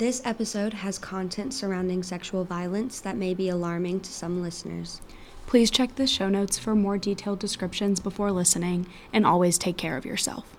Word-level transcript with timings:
This 0.00 0.22
episode 0.24 0.72
has 0.72 0.98
content 0.98 1.52
surrounding 1.52 2.02
sexual 2.02 2.42
violence 2.42 3.00
that 3.00 3.18
may 3.18 3.34
be 3.34 3.50
alarming 3.50 4.00
to 4.00 4.10
some 4.10 4.40
listeners. 4.40 5.02
Please 5.46 5.70
check 5.70 5.94
the 5.96 6.06
show 6.06 6.30
notes 6.30 6.58
for 6.58 6.74
more 6.74 6.96
detailed 6.96 7.38
descriptions 7.38 8.00
before 8.00 8.32
listening, 8.32 8.86
and 9.12 9.26
always 9.26 9.58
take 9.58 9.76
care 9.76 9.98
of 9.98 10.06
yourself. 10.06 10.56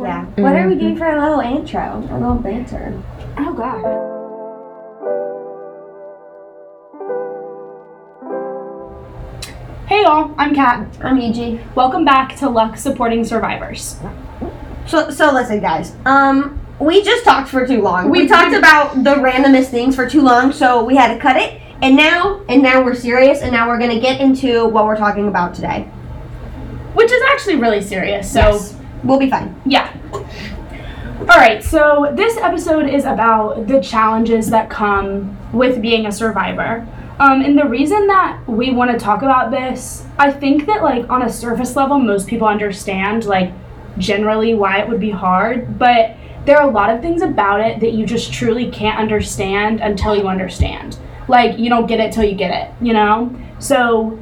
Yeah. 0.00 0.26
What 0.36 0.54
are 0.54 0.68
we 0.68 0.76
doing 0.76 0.96
for 0.96 1.08
a 1.08 1.20
little 1.20 1.40
intro? 1.40 2.06
A 2.08 2.14
little 2.16 2.36
banter. 2.36 3.02
Oh, 3.36 3.52
God. 3.52 3.82
Hey 9.88 10.02
y'all, 10.02 10.32
I'm 10.38 10.54
Kat. 10.54 10.86
I'm 11.02 11.18
Yuji. 11.18 11.74
Welcome 11.74 12.04
back 12.04 12.36
to 12.36 12.48
Lux 12.48 12.80
Supporting 12.80 13.24
Survivors. 13.24 13.96
So, 14.86 15.10
so 15.10 15.32
listen, 15.32 15.60
guys. 15.60 15.96
Um, 16.04 16.63
we 16.80 17.02
just 17.02 17.24
talked 17.24 17.48
for 17.48 17.66
too 17.66 17.80
long. 17.82 18.10
We, 18.10 18.22
We 18.22 18.28
talked 18.28 18.50
did. 18.50 18.58
about 18.58 19.04
the 19.04 19.14
randomest 19.14 19.66
things 19.68 19.94
for 19.96 20.08
too 20.08 20.20
long, 20.22 20.52
so 20.52 20.84
we 20.84 20.96
had 20.96 21.12
to 21.14 21.20
cut 21.20 21.36
it. 21.36 21.60
And 21.82 21.96
now, 21.96 22.42
and 22.48 22.62
now 22.62 22.82
we're 22.82 22.94
serious, 22.94 23.42
and 23.42 23.52
now 23.52 23.68
we're 23.68 23.78
gonna 23.78 24.00
get 24.00 24.20
into 24.20 24.66
what 24.66 24.84
we're 24.86 24.96
talking 24.96 25.28
about 25.28 25.54
today. 25.54 25.82
Which 26.94 27.10
is 27.10 27.22
actually 27.32 27.56
really 27.56 27.82
serious, 27.82 28.30
so 28.32 28.40
Yes. 28.40 28.76
We'll 29.02 29.18
be 29.18 29.28
fine. 29.28 29.54
yeah. 29.66 29.92
Alright, 31.20 31.62
so 31.62 32.12
this 32.14 32.36
episode 32.38 32.88
is 32.88 33.04
about 33.04 33.66
the 33.66 33.80
challenges 33.80 34.50
that 34.50 34.68
come 34.70 35.36
with 35.52 35.80
being 35.80 36.06
a 36.06 36.12
survivor. 36.12 36.86
Um, 37.20 37.42
and 37.42 37.56
the 37.56 37.66
reason 37.68 38.06
that 38.08 38.40
we 38.46 38.72
want 38.72 38.90
to 38.90 38.98
talk 38.98 39.22
about 39.22 39.50
this, 39.50 40.04
I 40.18 40.30
think 40.32 40.66
that, 40.66 40.82
like, 40.82 41.08
on 41.08 41.22
a 41.22 41.30
surface 41.30 41.76
level, 41.76 41.98
most 41.98 42.26
people 42.26 42.48
understand, 42.48 43.24
like, 43.26 43.52
generally 43.98 44.54
why 44.54 44.78
it 44.80 44.88
would 44.88 44.98
be 45.00 45.10
hard, 45.10 45.78
but 45.78 46.16
there 46.44 46.58
are 46.58 46.68
a 46.68 46.72
lot 46.72 46.90
of 46.90 47.00
things 47.00 47.22
about 47.22 47.60
it 47.60 47.80
that 47.80 47.92
you 47.92 48.04
just 48.04 48.32
truly 48.32 48.70
can't 48.70 48.98
understand 48.98 49.80
until 49.80 50.14
you 50.14 50.28
understand. 50.28 50.98
Like, 51.26 51.58
you 51.58 51.70
don't 51.70 51.86
get 51.86 52.00
it 52.00 52.12
till 52.12 52.24
you 52.24 52.34
get 52.34 52.50
it, 52.50 52.84
you 52.84 52.92
know? 52.92 53.34
So, 53.58 54.18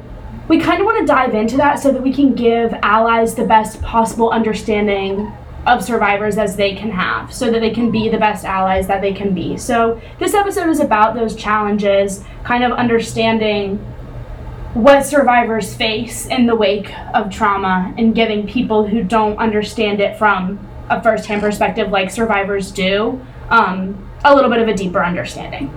we 0.47 0.59
kind 0.59 0.79
of 0.79 0.85
want 0.85 0.99
to 0.99 1.05
dive 1.05 1.33
into 1.33 1.57
that 1.57 1.79
so 1.79 1.91
that 1.91 2.01
we 2.01 2.13
can 2.13 2.33
give 2.33 2.73
allies 2.81 3.35
the 3.35 3.45
best 3.45 3.81
possible 3.81 4.29
understanding 4.29 5.31
of 5.65 5.81
survivors 5.83 6.37
as 6.37 6.57
they 6.57 6.75
can 6.75 6.91
have 6.91 7.33
so 7.33 7.49
that 7.49 7.61
they 7.61 7.69
can 7.69 7.89
be 7.89 8.09
the 8.09 8.17
best 8.17 8.43
allies 8.43 8.85
that 8.87 9.01
they 9.01 9.13
can 9.13 9.33
be. 9.33 9.57
So, 9.57 10.01
this 10.19 10.33
episode 10.33 10.69
is 10.69 10.79
about 10.79 11.15
those 11.15 11.35
challenges, 11.35 12.23
kind 12.43 12.63
of 12.63 12.71
understanding 12.71 13.77
what 14.73 15.05
survivors 15.05 15.73
face 15.73 16.25
in 16.25 16.47
the 16.47 16.55
wake 16.55 16.91
of 17.13 17.29
trauma 17.31 17.93
and 17.97 18.15
giving 18.15 18.47
people 18.47 18.87
who 18.87 19.03
don't 19.03 19.37
understand 19.37 19.99
it 19.99 20.17
from 20.17 20.59
a 20.89 21.01
first 21.01 21.25
hand 21.25 21.41
perspective, 21.41 21.91
like 21.91 22.11
survivors 22.11 22.71
do, 22.71 23.21
um, 23.49 24.09
a 24.23 24.33
little 24.33 24.49
bit 24.49 24.59
of 24.59 24.67
a 24.67 24.73
deeper 24.73 25.03
understanding. 25.03 25.75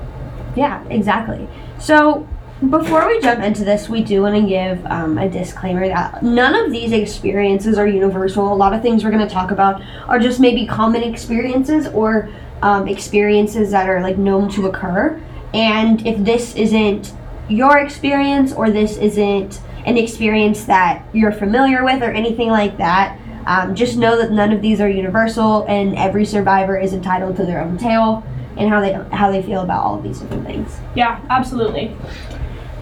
Yeah, 0.56 0.84
exactly. 0.88 1.48
So, 1.78 2.26
before 2.70 3.06
we 3.06 3.20
jump 3.20 3.42
into 3.42 3.64
this, 3.64 3.86
we 3.88 4.02
do 4.02 4.22
want 4.22 4.34
to 4.34 4.48
give 4.48 4.84
um, 4.86 5.18
a 5.18 5.28
disclaimer 5.28 5.86
that 5.88 6.22
none 6.22 6.54
of 6.54 6.72
these 6.72 6.92
experiences 6.92 7.76
are 7.76 7.86
universal. 7.86 8.50
A 8.50 8.56
lot 8.56 8.72
of 8.72 8.80
things 8.80 9.04
we're 9.04 9.10
going 9.10 9.26
to 9.26 9.32
talk 9.32 9.50
about 9.50 9.82
are 10.08 10.18
just 10.18 10.40
maybe 10.40 10.66
common 10.66 11.02
experiences 11.02 11.86
or 11.88 12.30
um, 12.62 12.88
experiences 12.88 13.70
that 13.72 13.90
are 13.90 14.00
like 14.00 14.16
known 14.16 14.48
to 14.52 14.66
occur. 14.66 15.20
And 15.52 16.06
if 16.06 16.24
this 16.24 16.54
isn't 16.56 17.12
your 17.50 17.78
experience 17.78 18.54
or 18.54 18.70
this 18.70 18.96
isn't 18.96 19.60
an 19.84 19.98
experience 19.98 20.64
that 20.64 21.04
you're 21.12 21.32
familiar 21.32 21.84
with 21.84 22.02
or 22.02 22.10
anything 22.10 22.48
like 22.48 22.78
that, 22.78 23.20
um, 23.46 23.74
just 23.74 23.96
know 23.96 24.16
that 24.16 24.32
none 24.32 24.52
of 24.52 24.60
these 24.60 24.80
are 24.80 24.88
universal, 24.88 25.64
and 25.66 25.96
every 25.96 26.24
survivor 26.24 26.78
is 26.78 26.92
entitled 26.92 27.36
to 27.36 27.46
their 27.46 27.60
own 27.60 27.78
tale 27.78 28.24
and 28.56 28.70
how 28.70 28.80
they 28.80 28.92
how 29.14 29.30
they 29.30 29.42
feel 29.42 29.60
about 29.60 29.84
all 29.84 29.96
of 29.96 30.02
these 30.02 30.20
different 30.20 30.46
things. 30.46 30.78
Yeah, 30.94 31.20
absolutely. 31.30 31.94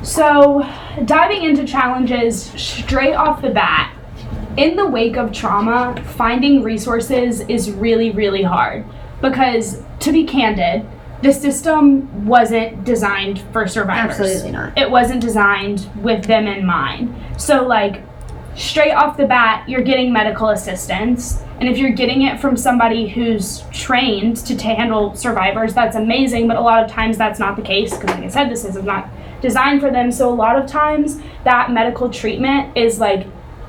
So, 0.02 0.68
diving 1.04 1.44
into 1.44 1.66
challenges 1.66 2.44
straight 2.56 3.14
off 3.14 3.40
the 3.40 3.50
bat, 3.50 3.94
in 4.56 4.76
the 4.76 4.86
wake 4.86 5.16
of 5.16 5.32
trauma, 5.32 6.00
finding 6.16 6.62
resources 6.62 7.40
is 7.40 7.70
really, 7.70 8.10
really 8.10 8.42
hard. 8.42 8.84
Because, 9.20 9.82
to 10.00 10.12
be 10.12 10.24
candid, 10.24 10.86
the 11.22 11.32
system 11.32 12.26
wasn't 12.26 12.84
designed 12.84 13.40
for 13.52 13.66
survivors. 13.66 14.20
Absolutely 14.20 14.52
not. 14.52 14.76
It 14.76 14.90
wasn't 14.90 15.22
designed 15.22 15.88
with 15.96 16.26
them 16.26 16.46
in 16.46 16.66
mind. 16.66 17.14
So, 17.38 17.66
like, 17.66 18.02
straight 18.56 18.92
off 18.92 19.16
the 19.16 19.26
bat, 19.26 19.68
you're 19.68 19.82
getting 19.82 20.12
medical 20.12 20.50
assistance. 20.50 21.42
And 21.60 21.68
if 21.68 21.78
you're 21.78 21.92
getting 21.92 22.22
it 22.22 22.40
from 22.40 22.56
somebody 22.56 23.08
who's 23.08 23.62
trained 23.72 24.38
to, 24.38 24.56
to 24.56 24.64
handle 24.64 25.14
survivors, 25.14 25.74
that's 25.74 25.96
amazing. 25.96 26.48
But 26.48 26.56
a 26.56 26.60
lot 26.60 26.82
of 26.82 26.90
times 26.90 27.16
that's 27.16 27.38
not 27.38 27.56
the 27.56 27.62
case 27.62 27.96
because, 27.96 28.10
like 28.10 28.24
I 28.24 28.28
said, 28.28 28.50
this 28.50 28.64
is 28.64 28.76
not 28.76 29.08
designed 29.40 29.80
for 29.80 29.90
them. 29.90 30.10
So 30.10 30.28
a 30.28 30.34
lot 30.34 30.58
of 30.58 30.68
times 30.68 31.20
that 31.44 31.70
medical 31.70 32.10
treatment 32.10 32.76
is 32.76 32.98
like 32.98 33.26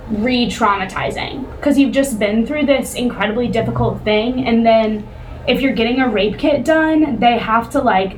re 0.09 0.47
traumatizing 0.47 1.49
because 1.55 1.77
you've 1.77 1.93
just 1.93 2.19
been 2.19 2.45
through 2.45 2.65
this 2.65 2.95
incredibly 2.95 3.47
difficult 3.47 4.03
thing. 4.03 4.47
And 4.47 4.65
then 4.65 5.07
if 5.47 5.61
you're 5.61 5.73
getting 5.73 5.99
a 5.99 6.09
rape 6.09 6.37
kit 6.37 6.65
done, 6.65 7.19
they 7.19 7.37
have 7.37 7.69
to 7.71 7.81
like 7.81 8.17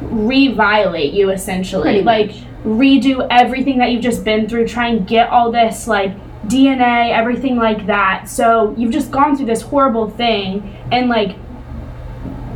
re-violate 0.00 1.12
you 1.12 1.30
essentially 1.30 2.02
like. 2.02 2.32
Redo 2.64 3.26
everything 3.30 3.78
that 3.78 3.90
you've 3.90 4.02
just 4.02 4.24
been 4.24 4.48
through 4.48 4.66
try 4.66 4.88
and 4.88 5.06
get 5.06 5.28
all 5.30 5.50
this 5.50 5.86
like 5.86 6.12
dna 6.46 7.10
everything 7.10 7.56
like 7.56 7.86
that 7.86 8.28
so 8.28 8.74
you've 8.76 8.92
just 8.92 9.10
gone 9.10 9.36
through 9.36 9.46
this 9.46 9.62
horrible 9.62 10.10
thing 10.10 10.76
and 10.92 11.08
like 11.08 11.36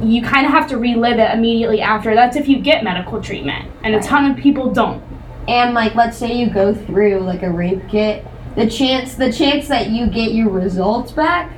you 0.02 0.22
kind 0.22 0.44
of 0.44 0.52
have 0.52 0.68
to 0.68 0.76
relive 0.76 1.18
it 1.18 1.30
immediately 1.32 1.80
after 1.80 2.14
that's 2.14 2.36
if 2.36 2.48
you 2.48 2.58
get 2.58 2.84
medical 2.84 3.20
treatment 3.22 3.70
and 3.82 3.94
a 3.94 4.02
ton 4.02 4.30
of 4.30 4.36
people 4.36 4.70
don't 4.70 5.02
And 5.46 5.74
like, 5.74 5.94
let's 5.94 6.16
say 6.16 6.32
you 6.32 6.48
go 6.48 6.74
through 6.74 7.20
like 7.20 7.42
a 7.42 7.50
rape 7.50 7.86
kit, 7.88 8.24
the 8.56 8.68
chance 8.68 9.14
the 9.14 9.32
chance 9.32 9.68
that 9.68 9.90
you 9.90 10.06
get 10.06 10.32
your 10.32 10.48
results 10.48 11.12
back, 11.12 11.52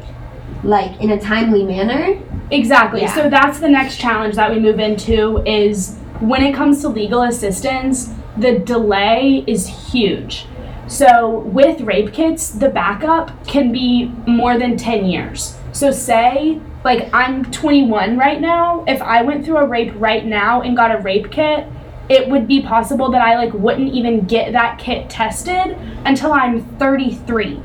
like 0.65 1.01
in 1.01 1.11
a 1.11 1.21
timely 1.21 1.65
manner, 1.65 2.21
Exactly. 2.51 3.01
Yeah. 3.01 3.15
So 3.15 3.29
that's 3.29 3.59
the 3.59 3.69
next 3.69 3.99
challenge 3.99 4.37
that 4.37 4.53
we 4.53 4.61
move 4.61 4.79
into 4.79 5.39
is 5.45 5.97
when 6.21 6.43
it 6.45 6.55
comes 6.55 6.81
to 6.83 6.89
legal 6.89 7.23
assistance, 7.23 8.15
the 8.39 8.59
delay 8.59 9.45
is 9.47 9.93
huge. 9.93 10.47
So 10.89 11.39
with 11.39 11.81
rape 11.81 12.13
kits, 12.13 12.51
the 12.51 12.69
backup 12.69 13.47
can 13.47 13.73
be 13.73 14.07
more 14.27 14.59
than 14.59 14.77
10 14.77 15.07
years. 15.07 15.57
So 15.73 15.91
say 15.91 16.61
like 16.85 17.13
I'm 17.13 17.51
21 17.51 18.17
right 18.17 18.41
now, 18.41 18.85
if 18.87 19.03
I 19.03 19.23
went 19.23 19.45
through 19.45 19.59
a 19.59 19.67
rape 19.67 19.93
right 19.97 20.25
now 20.25 20.63
and 20.63 20.77
got 20.77 20.95
a 20.95 20.99
rape 20.99 21.33
kit, 21.33 21.67
it 22.09 22.29
would 22.29 22.47
be 22.47 22.63
possible 22.63 23.11
that 23.11 23.21
I 23.21 23.37
like 23.37 23.53
wouldn't 23.53 23.93
even 23.93 24.27
get 24.27 24.53
that 24.53 24.79
kit 24.79 25.11
tested 25.11 25.77
until 26.05 26.33
I'm 26.33 26.65
33 26.79 27.61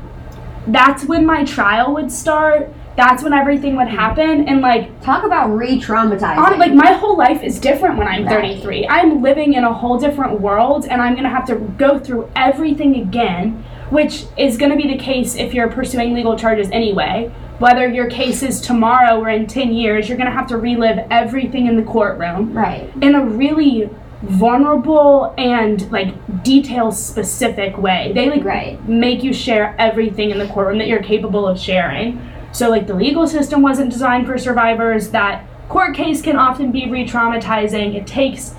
that's 0.66 1.04
when 1.04 1.26
my 1.26 1.44
trial 1.44 1.94
would 1.94 2.12
start. 2.12 2.72
That's 2.96 3.22
when 3.22 3.32
everything 3.32 3.76
would 3.76 3.88
happen. 3.88 4.46
And 4.48 4.60
like, 4.60 5.00
talk 5.02 5.24
about 5.24 5.48
re-traumatizing. 5.50 6.36
on, 6.36 6.58
like 6.58 6.74
my 6.74 6.92
whole 6.92 7.16
life 7.16 7.42
is 7.42 7.58
different 7.58 7.96
when 7.98 8.06
I'm 8.06 8.24
Right. 8.24 8.56
33. 8.56 8.86
I'm 8.88 9.22
living 9.22 9.54
in 9.54 9.64
a 9.64 9.72
whole 9.72 9.98
different 9.98 10.40
world, 10.40 10.86
and 10.88 11.00
I'm 11.00 11.14
gonna 11.14 11.28
have 11.30 11.46
to 11.46 11.54
go 11.56 11.98
through 11.98 12.28
everything 12.36 12.96
again, 12.96 13.64
which 13.90 14.24
is 14.36 14.56
gonna 14.58 14.76
be 14.76 14.86
the 14.86 14.98
case 14.98 15.36
if 15.36 15.54
you're 15.54 15.68
pursuing 15.68 16.12
legal 16.14 16.36
charges 16.36 16.68
anyway. 16.70 17.30
Whether 17.58 17.88
your 17.88 18.08
case 18.10 18.42
is 18.42 18.60
tomorrow 18.60 19.20
or 19.20 19.28
in 19.28 19.46
10 19.46 19.72
years, 19.72 20.08
you're 20.08 20.18
gonna 20.18 20.30
have 20.30 20.48
to 20.48 20.56
relive 20.56 20.98
everything 21.10 21.66
in 21.66 21.76
the 21.76 21.82
courtroom 21.82 22.52
right. 22.52 22.90
in 23.00 23.14
a 23.14 23.24
really 23.24 23.88
vulnerable 24.22 25.34
and 25.38 25.90
like 25.90 26.42
detail 26.42 26.92
specific 26.92 27.76
way. 27.78 28.12
They 28.14 28.28
like 28.30 28.44
Right. 28.44 28.88
make 28.88 29.22
you 29.22 29.32
share 29.32 29.74
everything 29.78 30.30
in 30.30 30.38
the 30.38 30.46
courtroom 30.46 30.78
that 30.78 30.88
you're 30.88 31.02
capable 31.02 31.46
of 31.46 31.58
sharing. 31.58 32.20
So 32.52 32.68
like 32.68 32.86
the 32.86 32.94
legal 32.94 33.26
system 33.26 33.62
wasn't 33.62 33.90
designed 33.90 34.26
for 34.26 34.38
survivors. 34.38 35.10
That 35.10 35.46
court 35.68 35.96
case 35.96 36.20
can 36.22 36.36
often 36.36 36.70
be 36.70 36.88
re-traumatizing. 36.88 37.94
It 37.94 38.06
takes 38.06 38.54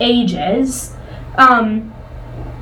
ages. 0.00 0.94
Um, 1.36 1.94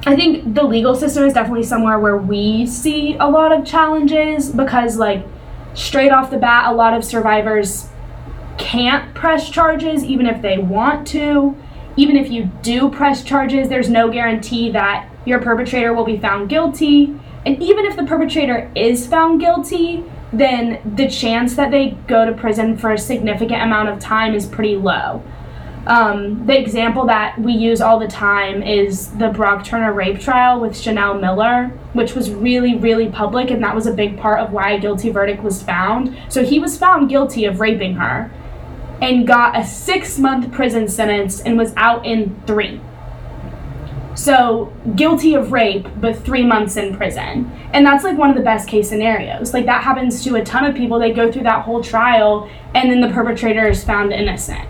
I 0.07 0.15
think 0.15 0.55
the 0.55 0.63
legal 0.63 0.95
system 0.95 1.25
is 1.25 1.33
definitely 1.33 1.63
somewhere 1.63 1.99
where 1.99 2.19
we 2.19 2.67
see 2.67 3.17
a 3.19 3.27
lot 3.27 3.53
of 3.53 3.65
challenges 3.65 4.51
because 4.51 4.99
like 4.99 5.25
straight 5.73 6.13
off 6.13 6.31
the 6.31 6.37
bat, 6.37 6.71
a 6.71 6.75
lot 6.75 6.93
of 6.93 7.05
survivors 7.05 7.89
can't 8.59 9.15
press 9.15 9.49
charges 9.51 10.05
even 10.05 10.27
if 10.27 10.43
they 10.43 10.59
want 10.59 11.07
to. 11.09 11.57
Even 11.97 12.17
if 12.17 12.31
you 12.31 12.51
do 12.63 12.91
press 12.91 13.25
charges, 13.25 13.69
there's 13.69 13.89
no 13.89 14.11
guarantee 14.11 14.71
that 14.73 15.09
your 15.25 15.41
perpetrator 15.41 15.95
will 15.95 16.05
be 16.05 16.19
found 16.19 16.51
guilty. 16.51 17.19
And 17.47 17.63
even 17.63 17.87
if 17.87 17.97
the 17.97 18.05
perpetrator 18.05 18.71
is 18.75 19.07
found 19.07 19.41
guilty, 19.41 20.05
then 20.39 20.81
the 20.97 21.09
chance 21.09 21.55
that 21.57 21.71
they 21.71 21.91
go 22.07 22.25
to 22.25 22.33
prison 22.33 22.77
for 22.77 22.93
a 22.93 22.99
significant 22.99 23.63
amount 23.63 23.89
of 23.89 23.99
time 23.99 24.35
is 24.35 24.47
pretty 24.47 24.77
low. 24.77 25.23
Um, 25.87 26.47
the 26.47 26.59
example 26.59 27.05
that 27.07 27.39
we 27.39 27.53
use 27.53 27.83
all 27.83 27.99
the 27.99 28.09
time 28.09 28.63
is 28.63 29.11
the 29.19 29.29
Brock 29.29 29.65
Turner 29.65 29.93
rape 29.93 30.19
trial 30.19 30.59
with 30.59 30.75
Chanel 30.79 31.19
Miller, 31.19 31.69
which 31.93 32.15
was 32.15 32.31
really, 32.31 32.75
really 32.77 33.09
public, 33.11 33.51
and 33.51 33.63
that 33.63 33.75
was 33.75 33.87
a 33.87 33.93
big 33.93 34.19
part 34.19 34.41
of 34.41 34.51
why 34.51 34.73
a 34.73 34.81
guilty 34.81 35.11
verdict 35.11 35.43
was 35.43 35.63
found. 35.63 36.17
So 36.31 36.43
he 36.43 36.59
was 36.59 36.79
found 36.79 37.11
guilty 37.11 37.45
of 37.45 37.61
raping 37.61 37.97
her. 37.97 38.31
and 39.03 39.27
got 39.27 39.59
a 39.59 39.65
six 39.65 40.19
month 40.19 40.51
prison 40.53 40.89
sentence 40.89 41.41
and 41.41 41.59
was 41.59 41.75
out 41.77 42.07
in 42.07 42.41
three. 42.47 42.81
So, 44.15 44.73
guilty 44.95 45.35
of 45.35 45.51
rape, 45.51 45.89
but 45.97 46.17
three 46.17 46.45
months 46.45 46.77
in 46.77 46.97
prison. 46.97 47.51
And 47.73 47.85
that's 47.85 48.05
like 48.05 48.17
one 48.17 48.31
of 48.31 48.37
the 48.37 48.43
best 48.43 48.69
case 48.69 48.89
scenarios. 48.89 49.53
Like, 49.53 49.67
that 49.67 49.83
happens 49.83 50.23
to 50.25 50.37
a 50.37 50.45
ton 50.45 50.65
of 50.65 50.75
people. 50.75 51.01
They 51.01 51.13
go 51.13 51.33
through 51.33 51.43
that 51.43 51.65
whole 51.65 51.83
trial, 51.83 52.49
and 52.75 52.91
then 52.91 53.01
the 53.01 53.09
perpetrator 53.09 53.69
is 53.69 53.83
found 53.83 54.13
innocent. 54.13 54.69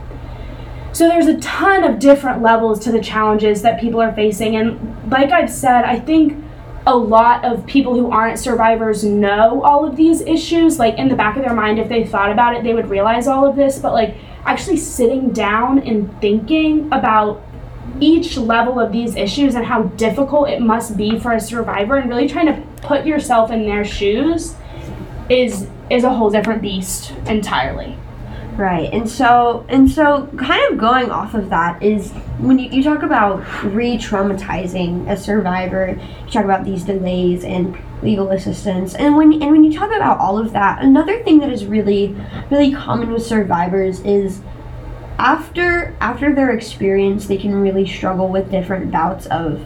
So, 0.93 1.09
there's 1.09 1.27
a 1.27 1.39
ton 1.41 1.85
of 1.85 1.99
different 1.99 2.41
levels 2.41 2.81
to 2.81 2.93
the 2.93 3.01
challenges 3.01 3.61
that 3.63 3.81
people 3.81 4.01
are 4.01 4.15
facing. 4.15 4.57
And, 4.57 5.11
like 5.11 5.31
I've 5.31 5.51
said, 5.51 5.85
I 5.85 6.01
think 6.01 6.43
a 6.87 6.97
lot 6.97 7.45
of 7.45 7.67
people 7.67 7.95
who 7.95 8.11
aren't 8.11 8.39
survivors 8.39 9.05
know 9.05 9.63
all 9.63 9.87
of 9.87 9.97
these 9.97 10.23
issues. 10.23 10.79
Like, 10.79 10.97
in 10.97 11.09
the 11.09 11.17
back 11.17 11.37
of 11.37 11.43
their 11.45 11.55
mind, 11.55 11.79
if 11.79 11.91
they 11.91 12.07
thought 12.07 12.33
about 12.33 12.55
it, 12.57 12.63
they 12.63 12.73
would 12.73 12.89
realize 12.89 13.27
all 13.27 13.47
of 13.47 13.57
this. 13.57 13.79
But, 13.79 13.93
like, 13.93 14.17
actually 14.47 14.79
sitting 14.79 15.33
down 15.33 15.81
and 15.81 16.19
thinking 16.23 16.87
about 16.93 17.43
each 18.01 18.37
level 18.37 18.81
of 18.81 18.93
these 18.93 19.17
issues 19.17 19.55
and 19.55 19.65
how 19.65 19.83
difficult 19.83 20.49
it 20.49 20.61
must 20.61 20.97
be 20.97 21.19
for 21.19 21.33
a 21.33 21.41
survivor 21.41 21.97
and 21.97 22.09
really 22.09 22.29
trying 22.29 22.47
to 22.47 22.61
put 22.83 23.07
yourself 23.07 23.51
in 23.51 23.65
their 23.65 23.85
shoes 23.85 24.55
is 25.29 25.69
is 25.91 26.05
a 26.05 26.13
whole 26.13 26.31
different 26.31 26.63
beast 26.63 27.13
entirely. 27.27 27.97
Right. 28.57 28.93
And 28.93 29.09
so 29.11 29.67
and 29.69 29.91
so 29.91 30.29
kind 30.39 30.73
of 30.73 30.79
going 30.79 31.11
off 31.11 31.35
of 31.35 31.51
that 31.51 31.83
is 31.83 32.13
when 32.39 32.59
you, 32.59 32.71
you 32.71 32.83
talk 32.85 33.03
about 33.03 33.43
re-traumatizing 33.65 35.11
a 35.11 35.17
survivor, 35.17 35.99
you 36.25 36.31
talk 36.31 36.45
about 36.45 36.65
these 36.65 36.85
delays 36.85 37.45
and 37.45 37.77
legal 38.03 38.31
assistance. 38.31 38.95
And 38.95 39.17
when 39.17 39.33
and 39.43 39.51
when 39.51 39.65
you 39.65 39.77
talk 39.77 39.91
about 39.91 40.19
all 40.19 40.39
of 40.39 40.53
that, 40.53 40.83
another 40.83 41.23
thing 41.25 41.41
that 41.41 41.51
is 41.51 41.67
really 41.67 42.15
really 42.51 42.73
common 42.73 43.11
with 43.11 43.27
survivors 43.27 44.01
is 44.01 44.41
after 45.19 45.95
after 46.01 46.35
their 46.35 46.51
experience, 46.51 47.27
they 47.27 47.37
can 47.37 47.55
really 47.55 47.87
struggle 47.87 48.29
with 48.29 48.51
different 48.51 48.91
bouts 48.91 49.27
of 49.27 49.65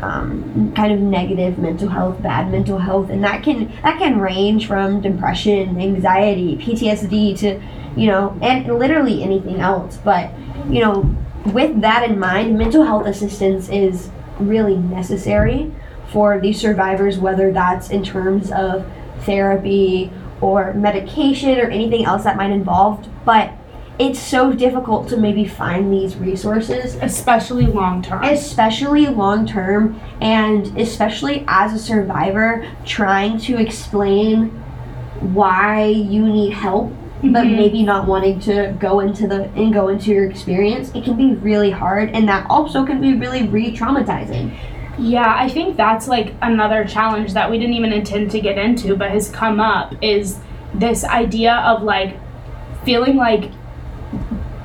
um, 0.00 0.72
kind 0.74 0.92
of 0.92 1.00
negative 1.00 1.58
mental 1.58 1.88
health, 1.88 2.22
bad 2.22 2.50
mental 2.50 2.78
health, 2.78 3.10
and 3.10 3.22
that 3.24 3.42
can 3.42 3.72
that 3.82 3.98
can 3.98 4.20
range 4.20 4.66
from 4.66 5.00
depression, 5.00 5.80
anxiety, 5.80 6.56
PTSD 6.56 7.38
to 7.38 7.60
you 7.96 8.06
know, 8.06 8.38
and 8.40 8.66
literally 8.66 9.22
anything 9.22 9.60
else. 9.60 9.98
But 9.98 10.30
you 10.70 10.80
know, 10.80 11.16
with 11.46 11.80
that 11.80 12.08
in 12.08 12.18
mind, 12.18 12.56
mental 12.56 12.84
health 12.84 13.06
assistance 13.06 13.68
is 13.68 14.10
really 14.38 14.76
necessary 14.76 15.72
for 16.12 16.40
these 16.40 16.60
survivors, 16.60 17.18
whether 17.18 17.52
that's 17.52 17.90
in 17.90 18.04
terms 18.04 18.50
of 18.52 18.86
therapy 19.20 20.12
or 20.40 20.72
medication 20.74 21.58
or 21.58 21.68
anything 21.68 22.04
else 22.04 22.24
that 22.24 22.36
might 22.36 22.50
involve. 22.50 23.06
But 23.24 23.52
it's 23.98 24.20
so 24.20 24.52
difficult 24.52 25.08
to 25.08 25.16
maybe 25.16 25.44
find 25.44 25.92
these 25.92 26.16
resources. 26.16 26.96
Especially 26.96 27.66
long 27.66 28.02
term 28.02 28.22
especially 28.24 29.06
long 29.06 29.46
term 29.46 30.00
and 30.20 30.78
especially 30.78 31.44
as 31.48 31.72
a 31.72 31.78
survivor 31.78 32.66
trying 32.84 33.38
to 33.38 33.58
explain 33.58 34.48
why 35.20 35.86
you 35.86 36.26
need 36.26 36.52
help 36.52 36.90
mm-hmm. 36.90 37.32
but 37.32 37.44
maybe 37.44 37.82
not 37.82 38.06
wanting 38.06 38.38
to 38.40 38.76
go 38.78 39.00
into 39.00 39.26
the 39.26 39.44
and 39.50 39.72
go 39.72 39.88
into 39.88 40.10
your 40.10 40.28
experience. 40.28 40.90
It 40.94 41.04
can 41.04 41.16
be 41.16 41.34
really 41.34 41.70
hard 41.70 42.10
and 42.10 42.28
that 42.28 42.46
also 42.48 42.84
can 42.86 43.00
be 43.00 43.14
really 43.14 43.48
re-traumatizing. 43.48 44.56
Yeah, 44.98 45.34
I 45.36 45.48
think 45.48 45.76
that's 45.76 46.08
like 46.08 46.34
another 46.42 46.84
challenge 46.84 47.32
that 47.34 47.50
we 47.50 47.58
didn't 47.58 47.74
even 47.74 47.92
intend 47.92 48.32
to 48.32 48.40
get 48.40 48.58
into, 48.58 48.96
but 48.96 49.10
has 49.12 49.30
come 49.30 49.60
up 49.60 49.94
is 50.02 50.38
this 50.74 51.04
idea 51.04 51.54
of 51.54 51.82
like 51.82 52.16
feeling 52.84 53.16
like 53.16 53.50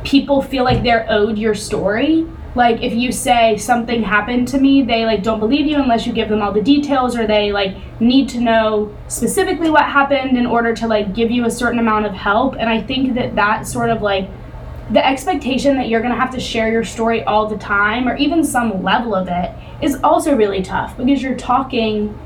people 0.04 0.42
feel 0.42 0.64
like 0.64 0.84
they're 0.84 1.06
owed 1.10 1.38
your 1.38 1.56
story. 1.56 2.26
Like 2.56 2.82
if 2.82 2.94
you 2.94 3.12
say 3.12 3.58
something 3.58 4.04
happened 4.04 4.48
to 4.50 4.60
me 4.60 4.84
they 4.84 5.06
like 5.06 5.24
don't 5.24 5.40
believe 5.40 5.66
you 5.66 5.82
unless 5.82 6.06
you 6.06 6.14
give 6.14 6.30
them 6.30 6.42
all 6.42 6.52
the 6.52 6.62
details 6.62 7.18
or 7.18 7.26
they 7.26 7.52
like 7.52 7.76
need 8.00 8.30
to 8.30 8.40
know 8.40 8.96
specifically 9.08 9.72
what 9.72 9.86
happened 9.86 10.38
in 10.38 10.46
order 10.46 10.76
to 10.76 10.88
like 10.88 11.16
give 11.16 11.32
you 11.32 11.46
a 11.46 11.52
certain 11.52 11.80
amount 11.80 12.06
of 12.06 12.14
help. 12.14 12.56
And 12.60 12.70
i 12.70 12.80
think 12.80 13.16
that 13.16 13.36
that 13.36 13.66
sort 13.66 13.90
of 13.90 14.02
like 14.02 14.30
the 14.92 15.06
expectation 15.06 15.78
that 15.78 15.88
you're 15.88 16.02
going 16.02 16.14
to 16.14 16.20
have 16.20 16.32
to 16.32 16.40
share 16.40 16.72
your 16.72 16.84
story 16.84 17.24
all 17.24 17.48
the 17.48 17.58
time 17.58 18.08
or 18.08 18.16
even 18.18 18.44
some 18.44 18.84
level 18.84 19.16
of 19.16 19.28
it 19.28 19.52
is 19.82 19.96
also 20.04 20.36
really 20.36 20.62
tough 20.62 20.96
because 20.98 21.22
you're 21.24 21.38
talking 21.38 22.18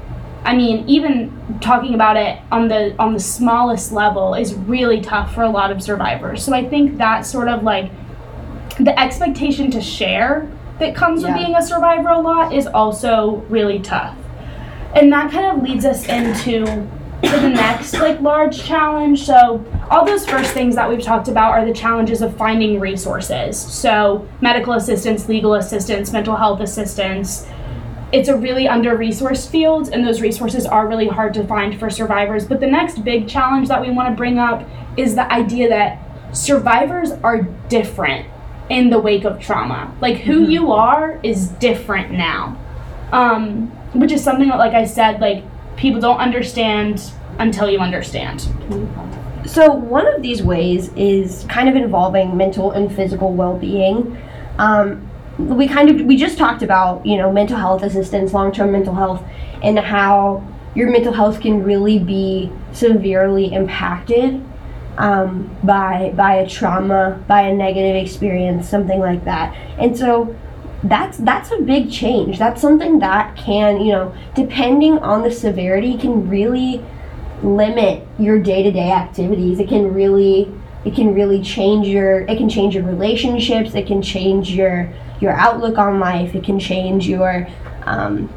I 0.47 0.55
mean, 0.55 0.87
even 0.87 1.59
talking 1.59 1.93
about 1.93 2.15
it 2.15 2.39
on 2.53 2.69
the 2.69 2.95
on 2.97 3.13
the 3.13 3.19
smallest 3.19 3.91
level 3.91 4.33
is 4.33 4.53
really 4.53 5.01
tough 5.01 5.33
for 5.35 5.43
a 5.43 5.49
lot 5.49 5.71
of 5.71 5.83
survivors. 5.83 6.41
So 6.41 6.53
I 6.53 6.65
think 6.65 6.97
that 6.99 7.25
sort 7.25 7.49
of 7.49 7.63
like 7.63 7.91
the 8.79 8.97
expectation 8.97 9.69
to 9.71 9.81
share 9.81 10.49
that 10.79 10.95
comes 10.95 11.21
yeah. 11.21 11.33
with 11.33 11.37
being 11.37 11.55
a 11.55 11.61
survivor 11.61 12.07
a 12.07 12.19
lot 12.19 12.53
is 12.53 12.65
also 12.65 13.43
really 13.49 13.79
tough. 13.79 14.15
And 14.95 15.11
that 15.11 15.33
kind 15.33 15.47
of 15.47 15.61
leads 15.61 15.83
us 15.83 16.07
into 16.07 16.63
the 17.21 17.49
next 17.49 17.93
like 17.95 18.21
large 18.21 18.63
challenge. 18.63 19.25
So 19.25 19.65
all 19.89 20.05
those 20.05 20.25
first 20.25 20.53
things 20.53 20.75
that 20.75 20.87
we've 20.87 21.01
talked 21.01 21.27
about 21.27 21.51
are 21.51 21.65
the 21.65 21.73
challenges 21.73 22.21
of 22.21 22.37
finding 22.37 22.79
resources. 22.79 23.59
So 23.59 24.25
medical 24.39 24.73
assistance, 24.73 25.27
legal 25.27 25.55
assistance, 25.55 26.13
mental 26.13 26.37
health 26.37 26.61
assistance, 26.61 27.45
it's 28.11 28.29
a 28.29 28.37
really 28.37 28.67
under 28.67 28.97
resourced 28.97 29.49
field 29.49 29.89
and 29.89 30.05
those 30.05 30.21
resources 30.21 30.65
are 30.65 30.87
really 30.87 31.07
hard 31.07 31.33
to 31.33 31.45
find 31.45 31.77
for 31.79 31.89
survivors. 31.89 32.45
But 32.45 32.59
the 32.59 32.67
next 32.67 33.03
big 33.03 33.27
challenge 33.27 33.67
that 33.67 33.81
we 33.81 33.91
want 33.91 34.09
to 34.09 34.15
bring 34.15 34.39
up 34.39 34.67
is 34.95 35.15
the 35.15 35.31
idea 35.31 35.69
that 35.69 35.99
survivors 36.35 37.11
are 37.11 37.41
different 37.69 38.27
in 38.69 38.89
the 38.89 38.99
wake 38.99 39.25
of 39.25 39.39
trauma. 39.39 39.93
Like 40.01 40.17
who 40.17 40.41
mm-hmm. 40.41 40.51
you 40.51 40.71
are 40.71 41.19
is 41.23 41.49
different 41.49 42.11
now. 42.11 42.57
Um, 43.11 43.67
which 43.93 44.11
is 44.11 44.21
something 44.21 44.49
that 44.49 44.57
like 44.57 44.73
i 44.73 44.83
said 44.83 45.21
like 45.21 45.41
people 45.77 46.01
don't 46.01 46.17
understand 46.17 47.11
until 47.39 47.69
you 47.69 47.79
understand. 47.79 48.41
So 49.45 49.71
one 49.71 50.07
of 50.07 50.21
these 50.21 50.43
ways 50.43 50.91
is 50.95 51.45
kind 51.47 51.69
of 51.69 51.75
involving 51.75 52.35
mental 52.35 52.71
and 52.71 52.93
physical 52.93 53.31
well-being. 53.31 54.17
Um, 54.57 55.09
we 55.37 55.67
kind 55.67 55.89
of 55.89 56.05
we 56.05 56.17
just 56.17 56.37
talked 56.37 56.63
about 56.63 57.05
you 57.05 57.17
know 57.17 57.31
mental 57.31 57.57
health 57.57 57.83
assistance 57.83 58.33
long-term 58.33 58.71
mental 58.71 58.95
health 58.95 59.23
and 59.61 59.77
how 59.77 60.43
your 60.75 60.89
mental 60.89 61.13
health 61.13 61.39
can 61.41 61.63
really 61.63 61.99
be 61.99 62.51
severely 62.71 63.53
impacted 63.53 64.43
um, 64.97 65.55
by 65.63 66.11
by 66.15 66.35
a 66.35 66.49
trauma 66.49 67.23
by 67.27 67.41
a 67.41 67.53
negative 67.53 67.95
experience 67.95 68.67
something 68.67 68.99
like 68.99 69.23
that. 69.25 69.55
And 69.79 69.97
so 69.97 70.35
that's 70.83 71.17
that's 71.17 71.51
a 71.51 71.61
big 71.61 71.91
change. 71.91 72.39
That's 72.39 72.61
something 72.61 72.99
that 72.99 73.35
can 73.35 73.81
you 73.81 73.91
know 73.91 74.15
depending 74.35 74.99
on 74.99 75.23
the 75.23 75.31
severity 75.31 75.97
can 75.97 76.29
really 76.29 76.83
limit 77.43 78.07
your 78.17 78.39
day-to-day 78.39 78.91
activities. 78.91 79.59
It 79.59 79.69
can 79.69 79.93
really 79.93 80.51
it 80.85 80.95
can 80.95 81.13
really 81.13 81.41
change 81.41 81.87
your 81.87 82.21
it 82.21 82.37
can 82.37 82.49
change 82.49 82.75
your 82.75 82.83
relationships. 82.83 83.75
It 83.75 83.87
can 83.87 84.01
change 84.01 84.51
your 84.51 84.91
your 85.19 85.33
outlook 85.33 85.77
on 85.77 85.99
life. 85.99 86.35
It 86.35 86.43
can 86.43 86.59
change 86.59 87.07
your 87.07 87.47
um, 87.83 88.33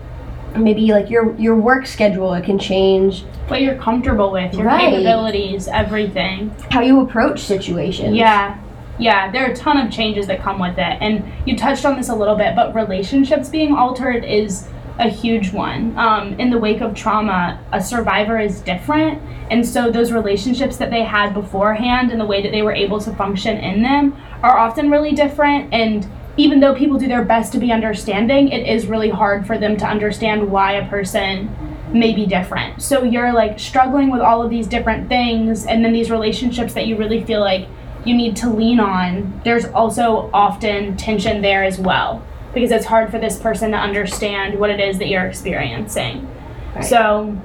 maybe 0.57 0.93
like 0.93 1.11
your 1.11 1.35
your 1.37 1.57
work 1.57 1.87
schedule. 1.87 2.33
It 2.35 2.45
can 2.45 2.59
change 2.59 3.23
what 3.49 3.63
you're 3.63 3.77
comfortable 3.77 4.31
with, 4.31 4.55
your 4.55 4.67
right. 4.67 4.91
capabilities, 4.91 5.69
everything. 5.69 6.55
How 6.71 6.81
you 6.81 7.01
approach 7.01 7.41
situations. 7.41 8.17
Yeah. 8.17 8.61
Yeah, 8.99 9.31
there 9.31 9.47
are 9.47 9.53
a 9.53 9.57
ton 9.57 9.79
of 9.79 9.91
changes 9.91 10.27
that 10.27 10.43
come 10.43 10.59
with 10.59 10.77
it. 10.77 10.99
And 11.01 11.25
you 11.47 11.57
touched 11.57 11.87
on 11.87 11.97
this 11.97 12.11
a 12.11 12.15
little 12.15 12.37
bit, 12.37 12.55
but 12.55 12.75
relationships 12.75 13.49
being 13.49 13.75
altered 13.75 14.27
is 14.27 14.69
a 14.99 15.09
huge 15.09 15.53
one. 15.55 15.97
Um, 15.97 16.39
in 16.39 16.51
the 16.51 16.59
wake 16.59 16.83
of 16.83 16.95
trauma, 16.95 17.65
a 17.73 17.83
survivor 17.83 18.39
is 18.39 18.61
different. 18.61 19.23
And 19.51 19.67
so 19.67 19.91
those 19.91 20.13
relationships 20.13 20.77
that 20.77 20.91
they 20.91 21.03
had 21.03 21.33
beforehand 21.33 22.13
and 22.13 22.21
the 22.21 22.27
way 22.27 22.43
that 22.43 22.53
they 22.53 22.61
were 22.61 22.75
able 22.75 23.01
to 23.01 23.15
function 23.17 23.57
in 23.57 23.83
them 23.83 24.21
are 24.43 24.59
often 24.59 24.91
really 24.91 25.13
different. 25.13 25.73
And 25.73 26.07
even 26.41 26.61
though 26.61 26.75
people 26.75 26.99
do 26.99 27.07
their 27.07 27.25
best 27.25 27.53
to 27.53 27.59
be 27.59 27.71
understanding, 27.71 28.49
it 28.49 28.67
is 28.67 28.87
really 28.87 29.11
hard 29.11 29.47
for 29.47 29.59
them 29.59 29.77
to 29.77 29.87
understand 29.87 30.51
why 30.51 30.73
a 30.73 30.89
person 30.89 31.55
may 31.93 32.15
be 32.15 32.25
different. 32.25 32.81
So 32.81 33.05
you're 33.05 33.33
like 33.33 33.59
struggling 33.59 34.11
with 34.11 34.23
all 34.23 34.43
of 34.43 34.49
these 34.49 34.67
different 34.67 35.09
things, 35.09 35.67
and 35.67 35.85
then 35.85 35.93
these 35.93 36.11
relationships 36.11 36.73
that 36.73 36.87
you 36.87 36.97
really 36.97 37.23
feel 37.25 37.41
like 37.41 37.69
you 38.07 38.15
need 38.17 38.37
to 38.37 38.49
lean 38.49 38.81
on, 38.81 39.39
there's 39.45 39.67
also 39.67 40.31
often 40.33 40.97
tension 40.97 41.43
there 41.43 41.63
as 41.63 41.79
well 41.79 42.25
because 42.55 42.71
it's 42.71 42.87
hard 42.87 43.11
for 43.11 43.19
this 43.19 43.39
person 43.39 43.73
to 43.73 43.77
understand 43.77 44.59
what 44.59 44.71
it 44.71 44.81
is 44.81 44.99
that 44.99 45.09
you're 45.09 45.27
experiencing. 45.27 46.27
Right. 46.75 46.85
So, 46.85 47.39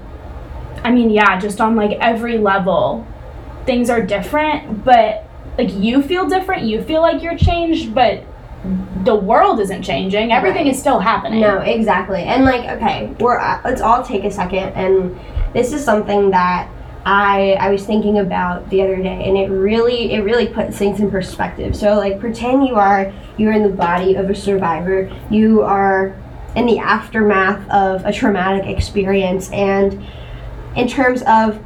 I 0.84 0.92
mean, 0.92 1.10
yeah, 1.10 1.38
just 1.38 1.60
on 1.60 1.76
like 1.76 2.00
every 2.00 2.38
level, 2.38 3.06
things 3.66 3.90
are 3.90 4.02
different, 4.02 4.86
but 4.86 5.28
like 5.58 5.74
you 5.74 6.02
feel 6.02 6.28
different, 6.28 6.64
you 6.64 6.82
feel 6.82 7.02
like 7.02 7.22
you're 7.22 7.38
changed, 7.38 7.94
but 7.94 8.24
the 9.04 9.16
world 9.16 9.60
isn't 9.60 9.84
changing. 9.84 10.32
Everything 10.32 10.66
right. 10.66 10.74
is 10.74 10.80
still 10.80 11.00
happening. 11.00 11.42
No, 11.42 11.60
exactly. 11.60 12.24
And 12.24 12.46
like, 12.46 12.70
okay, 12.78 13.14
we're 13.20 13.40
uh, 13.40 13.62
let's 13.64 13.82
all 13.82 14.04
take 14.04 14.24
a 14.24 14.32
second, 14.32 14.74
and 14.74 15.18
this 15.54 15.72
is 15.74 15.84
something 15.84 16.32
that 16.32 16.70
I 17.06 17.58
I 17.60 17.70
was 17.70 17.86
thinking 17.86 18.20
about 18.20 18.70
the 18.70 18.82
other 18.82 18.96
day, 18.98 19.28
and 19.28 19.38
it 19.38 19.50
really 19.50 20.14
it 20.14 20.22
really 20.22 20.48
puts 20.48 20.78
things 20.78 21.00
in 21.00 21.12
perspective. 21.12 21.76
So 21.76 21.96
like, 21.96 22.20
pretend 22.20 22.68
you 22.68 22.76
are 22.76 23.14
you're 23.38 23.54
in 23.54 23.64
the 23.64 23.70
body 23.70 24.16
of 24.16 24.30
a 24.30 24.36
survivor. 24.36 25.12
You 25.30 25.62
are 25.62 26.16
in 26.56 26.66
the 26.66 26.80
aftermath 26.80 27.70
of 27.70 28.06
a 28.06 28.12
traumatic 28.12 28.66
experience, 28.66 29.52
and 29.52 30.04
in 30.76 30.88
terms 30.88 31.22
of 31.28 31.64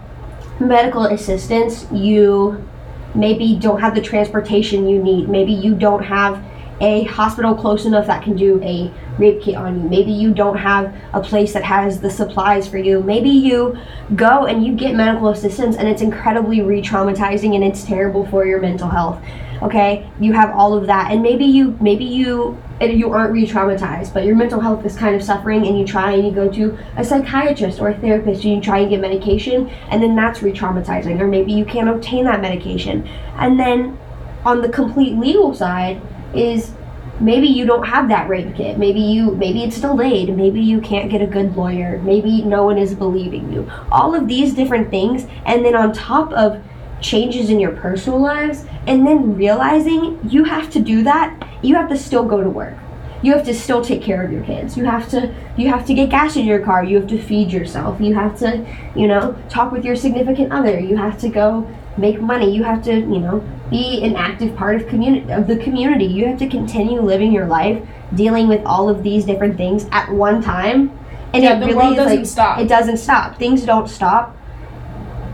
medical 0.59 1.05
assistance, 1.05 1.87
you 1.91 2.67
maybe 3.15 3.55
don't 3.55 3.79
have 3.79 3.95
the 3.95 4.01
transportation 4.01 4.87
you 4.87 5.01
need. 5.01 5.29
Maybe 5.29 5.53
you 5.53 5.73
don't 5.73 6.03
have 6.03 6.43
a 6.81 7.03
hospital 7.03 7.55
close 7.55 7.85
enough 7.85 8.07
that 8.07 8.23
can 8.23 8.35
do 8.35 8.61
a 8.63 8.91
rape 9.17 9.41
kit 9.41 9.55
on 9.55 9.81
you. 9.81 9.89
Maybe 9.89 10.11
you 10.11 10.33
don't 10.33 10.57
have 10.57 10.95
a 11.13 11.21
place 11.21 11.53
that 11.53 11.63
has 11.63 11.99
the 11.99 12.09
supplies 12.09 12.67
for 12.67 12.77
you. 12.77 13.03
Maybe 13.03 13.29
you 13.29 13.77
go 14.15 14.45
and 14.45 14.65
you 14.65 14.73
get 14.73 14.95
medical 14.95 15.29
assistance 15.29 15.75
and 15.75 15.87
it's 15.87 16.01
incredibly 16.01 16.61
re 16.61 16.81
traumatizing 16.81 17.55
and 17.55 17.63
it's 17.63 17.83
terrible 17.83 18.25
for 18.27 18.45
your 18.45 18.61
mental 18.61 18.87
health. 18.87 19.21
Okay? 19.61 20.09
You 20.21 20.31
have 20.33 20.51
all 20.51 20.73
of 20.73 20.87
that. 20.87 21.11
And 21.11 21.21
maybe 21.21 21.43
you, 21.43 21.77
maybe 21.81 22.05
you, 22.05 22.57
you 22.79 23.11
aren't 23.11 23.33
re 23.33 23.45
traumatized, 23.45 24.13
but 24.13 24.23
your 24.23 24.37
mental 24.37 24.61
health 24.61 24.85
is 24.85 24.95
kind 24.95 25.15
of 25.15 25.21
suffering 25.21 25.67
and 25.67 25.77
you 25.77 25.85
try 25.85 26.13
and 26.13 26.25
you 26.25 26.31
go 26.31 26.49
to 26.49 26.77
a 26.95 27.03
psychiatrist 27.03 27.81
or 27.81 27.89
a 27.89 27.97
therapist 27.97 28.45
and 28.45 28.55
you 28.55 28.61
try 28.61 28.79
and 28.79 28.89
get 28.89 29.01
medication 29.01 29.67
and 29.89 30.01
then 30.01 30.15
that's 30.15 30.41
re 30.41 30.53
traumatizing. 30.53 31.19
Or 31.19 31.27
maybe 31.27 31.51
you 31.51 31.65
can't 31.65 31.89
obtain 31.89 32.23
that 32.23 32.39
medication. 32.39 33.05
And 33.35 33.59
then 33.59 33.99
on 34.45 34.61
the 34.61 34.69
complete 34.69 35.17
legal 35.17 35.53
side, 35.53 36.01
is 36.33 36.71
maybe 37.19 37.47
you 37.47 37.65
don't 37.65 37.85
have 37.85 38.07
that 38.07 38.29
rape 38.29 38.55
kit 38.55 38.77
maybe 38.77 39.01
you 39.01 39.31
maybe 39.31 39.63
it's 39.63 39.81
delayed. 39.81 40.35
Maybe 40.35 40.61
you 40.61 40.79
can't 40.79 41.11
get 41.11 41.21
a 41.21 41.27
good 41.27 41.55
lawyer. 41.55 41.99
Maybe 41.99 42.41
no 42.41 42.63
one 42.63 42.77
is 42.77 42.95
believing 42.95 43.51
you. 43.51 43.69
All 43.91 44.15
of 44.15 44.27
these 44.27 44.53
different 44.53 44.89
things 44.89 45.27
and 45.45 45.65
then 45.65 45.75
on 45.75 45.93
top 45.93 46.31
of 46.33 46.61
changes 47.01 47.49
in 47.49 47.59
your 47.59 47.71
personal 47.71 48.19
lives 48.19 48.65
and 48.87 49.07
then 49.07 49.35
realizing 49.35 50.19
you 50.29 50.43
have 50.43 50.69
to 50.69 50.79
do 50.79 51.01
that 51.03 51.49
you 51.61 51.75
have 51.75 51.89
to 51.89 51.97
still 51.97 52.23
go 52.23 52.43
to 52.43 52.49
work. 52.49 52.77
You 53.21 53.33
have 53.33 53.45
to 53.45 53.53
still 53.53 53.83
take 53.83 54.01
care 54.01 54.23
of 54.23 54.31
your 54.31 54.43
kids. 54.43 54.77
You 54.77 54.85
have 54.85 55.09
to 55.09 55.33
you 55.57 55.67
have 55.69 55.85
to 55.87 55.93
get 55.93 56.09
gas 56.09 56.37
in 56.37 56.45
your 56.45 56.59
car. 56.59 56.83
You 56.85 56.99
have 56.99 57.09
to 57.09 57.21
feed 57.21 57.51
yourself. 57.51 57.99
You 57.99 58.13
have 58.15 58.37
to 58.39 58.65
you 58.95 59.07
know 59.07 59.35
talk 59.49 59.71
with 59.71 59.83
your 59.83 59.95
significant 59.95 60.53
other. 60.53 60.79
You 60.79 60.95
have 60.95 61.19
to 61.19 61.29
go 61.29 61.69
make 61.97 62.21
money. 62.21 62.55
You 62.55 62.63
have 62.63 62.81
to 62.85 62.93
you 62.93 63.19
know 63.19 63.43
be 63.69 64.03
an 64.03 64.15
active 64.15 64.55
part 64.55 64.75
of 64.75 64.87
community 64.87 65.31
of 65.31 65.47
the 65.47 65.57
community 65.57 66.05
you 66.05 66.25
have 66.25 66.39
to 66.39 66.47
continue 66.47 67.01
living 67.01 67.31
your 67.31 67.45
life 67.47 67.81
dealing 68.15 68.47
with 68.47 68.63
all 68.65 68.89
of 68.89 69.03
these 69.03 69.25
different 69.25 69.55
things 69.57 69.85
at 69.91 70.11
one 70.11 70.41
time 70.41 70.91
and 71.33 71.43
Yeah, 71.43 71.57
it 71.57 71.59
the 71.59 71.65
really 71.67 71.77
world 71.77 71.95
doesn't 71.95 72.17
like 72.17 72.25
stop. 72.25 72.59
it 72.59 72.67
doesn't 72.67 72.97
stop 72.97 73.37
things 73.37 73.63
don't 73.65 73.87
stop 73.87 74.35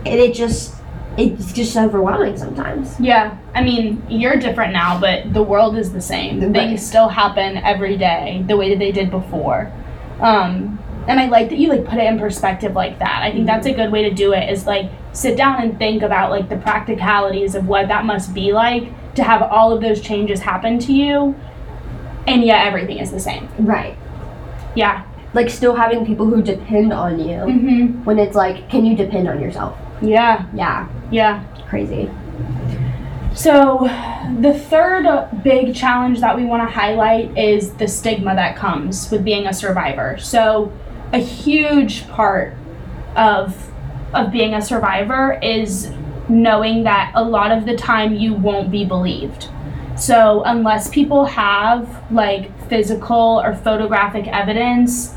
and 0.06 0.20
it 0.20 0.34
just 0.34 0.74
it's 1.18 1.54
just 1.54 1.78
overwhelming 1.78 2.36
sometimes 2.38 3.00
Yeah, 3.00 3.38
I 3.54 3.64
mean, 3.64 4.04
you're 4.10 4.36
different 4.36 4.74
now, 4.74 5.00
but 5.00 5.34
the 5.34 5.42
world 5.42 5.78
is 5.78 5.94
the 5.94 6.02
same. 6.02 6.42
Right. 6.42 6.52
Things 6.52 6.86
still 6.86 7.08
happen 7.08 7.56
every 7.56 7.96
day 7.96 8.44
the 8.48 8.58
way 8.58 8.70
that 8.72 8.80
they 8.80 8.92
did 8.92 9.10
before. 9.10 9.72
Um, 10.20 10.78
and 11.08 11.20
I 11.20 11.28
like 11.28 11.50
that 11.50 11.58
you 11.60 11.70
like 11.70 11.86
put 11.86 12.00
it 12.00 12.06
in 12.06 12.18
perspective 12.20 12.74
like 12.74 13.00
that. 13.00 13.22
I 13.24 13.32
think 13.32 13.46
that's 13.46 13.68
a 13.68 13.74
good 13.74 13.92
way 13.92 14.04
to 14.10 14.14
do 14.14 14.34
it 14.34 14.50
is 14.50 14.66
like 14.66 14.90
sit 15.14 15.38
down 15.38 15.62
and 15.62 15.78
think 15.78 16.02
about 16.04 16.32
like 16.32 16.50
the 16.50 16.58
practicalities 16.58 17.56
of 17.56 17.68
what 17.68 17.88
that 17.90 18.06
must 18.06 18.34
be 18.34 18.52
like 18.54 18.90
to 19.16 19.24
have 19.24 19.42
all 19.44 19.72
of 19.72 19.82
those 19.82 20.02
changes 20.02 20.42
happen 20.42 20.80
to 20.80 20.94
you 20.94 21.36
and 22.28 22.44
yet 22.44 22.66
everything 22.66 22.98
is 22.98 23.12
the 23.12 23.20
same. 23.20 23.48
right 23.60 23.96
Yeah. 24.76 25.04
like 25.34 25.50
still 25.50 25.76
having 25.76 26.06
people 26.06 26.26
who 26.26 26.42
depend 26.42 26.92
on 26.92 27.20
you 27.20 27.38
Mhm. 27.40 28.04
when 28.06 28.18
it's 28.20 28.36
like 28.36 28.68
can 28.70 28.84
you 28.86 28.96
depend 28.96 29.28
on 29.30 29.40
yourself 29.42 29.78
Yeah. 30.02 30.44
yeah 30.54 30.88
Yeah. 31.12 31.44
crazy 31.70 32.10
So, 33.34 33.90
the 34.40 34.54
third 34.54 35.06
big 35.44 35.76
challenge 35.76 36.22
that 36.22 36.38
we 36.38 36.46
want 36.46 36.68
to 36.68 36.74
highlight 36.74 37.38
is 37.38 37.72
the 37.74 37.86
stigma 37.88 38.34
that 38.34 38.56
comes 38.56 39.12
with 39.12 39.26
being 39.26 39.46
a 39.48 39.52
survivor. 39.54 40.18
So, 40.18 40.72
a 41.14 41.20
huge 41.20 42.08
part 42.10 42.54
of 43.16 43.72
of 44.14 44.32
being 44.32 44.54
a 44.54 44.62
survivor 44.62 45.38
is 45.42 45.92
knowing 46.30 46.84
that 46.84 47.12
a 47.16 47.24
lot 47.24 47.52
of 47.52 47.66
the 47.66 47.76
time 47.76 48.14
you 48.14 48.34
won't 48.34 48.72
be 48.72 48.86
believed. 48.86 49.50
So, 49.98 50.44
unless 50.44 50.90
people 50.90 51.26
have 51.26 52.12
like 52.12 52.52
physical 52.68 53.42
or 53.44 53.56
photographic 53.56 54.28
evidence, 54.28 55.14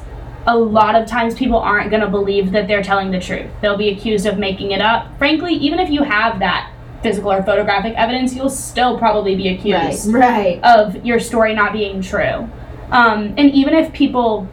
a 0.46 0.56
lot 0.56 0.94
of 0.94 1.06
times 1.06 1.34
people 1.34 1.58
aren't 1.58 1.90
going 1.90 2.02
to 2.02 2.08
believe 2.08 2.52
that 2.52 2.68
they're 2.68 2.82
telling 2.82 3.10
the 3.10 3.20
truth. 3.20 3.50
They'll 3.60 3.76
be 3.76 3.90
accused 3.90 4.26
of 4.26 4.38
making 4.38 4.70
it 4.70 4.80
up. 4.80 5.16
Frankly, 5.18 5.54
even 5.54 5.78
if 5.78 5.90
you 5.90 6.02
have 6.04 6.38
that 6.38 6.72
physical 7.02 7.32
or 7.32 7.42
photographic 7.42 7.94
evidence, 7.96 8.34
you'll 8.34 8.50
still 8.50 8.98
probably 8.98 9.36
be 9.36 9.48
accused 9.48 10.12
right 10.12 10.60
of 10.62 11.04
your 11.04 11.20
story 11.20 11.54
not 11.54 11.72
being 11.72 12.00
true. 12.00 12.48
Um, 12.90 13.34
and 13.36 13.50
even 13.52 13.74
if 13.74 13.92
people 13.92 14.48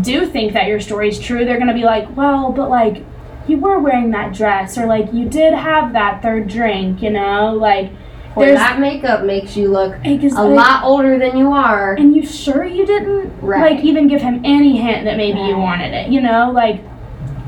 do 0.00 0.26
think 0.26 0.52
that 0.54 0.66
your 0.66 0.80
story 0.80 1.08
is 1.08 1.18
true, 1.18 1.44
they're 1.44 1.56
going 1.58 1.68
to 1.68 1.74
be 1.74 1.84
like, 1.84 2.16
well, 2.16 2.52
but 2.52 2.70
like, 2.70 3.04
you 3.46 3.58
were 3.58 3.78
wearing 3.80 4.10
that 4.12 4.32
dress, 4.32 4.78
or 4.78 4.86
like, 4.86 5.12
you 5.12 5.28
did 5.28 5.52
have 5.52 5.92
that 5.92 6.22
third 6.22 6.48
drink, 6.48 7.02
you 7.02 7.10
know? 7.10 7.52
Like, 7.52 7.90
or 8.34 8.46
there's 8.46 8.58
that 8.58 8.80
makeup 8.80 9.24
makes 9.24 9.56
you 9.56 9.68
look 9.68 9.94
a 10.04 10.42
like, 10.42 10.56
lot 10.56 10.84
older 10.84 11.18
than 11.18 11.36
you 11.36 11.52
are 11.52 11.94
and 11.94 12.16
you 12.16 12.24
sure 12.24 12.64
you 12.64 12.86
didn't 12.86 13.30
Right. 13.42 13.72
like 13.76 13.84
even 13.84 14.08
give 14.08 14.22
him 14.22 14.40
any 14.44 14.78
hint 14.80 15.04
that 15.04 15.16
maybe 15.18 15.38
you 15.40 15.58
wanted 15.58 15.92
it 15.92 16.10
you 16.10 16.20
know 16.20 16.50
like 16.50 16.80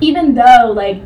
even 0.02 0.34
though 0.34 0.72
like 0.76 1.00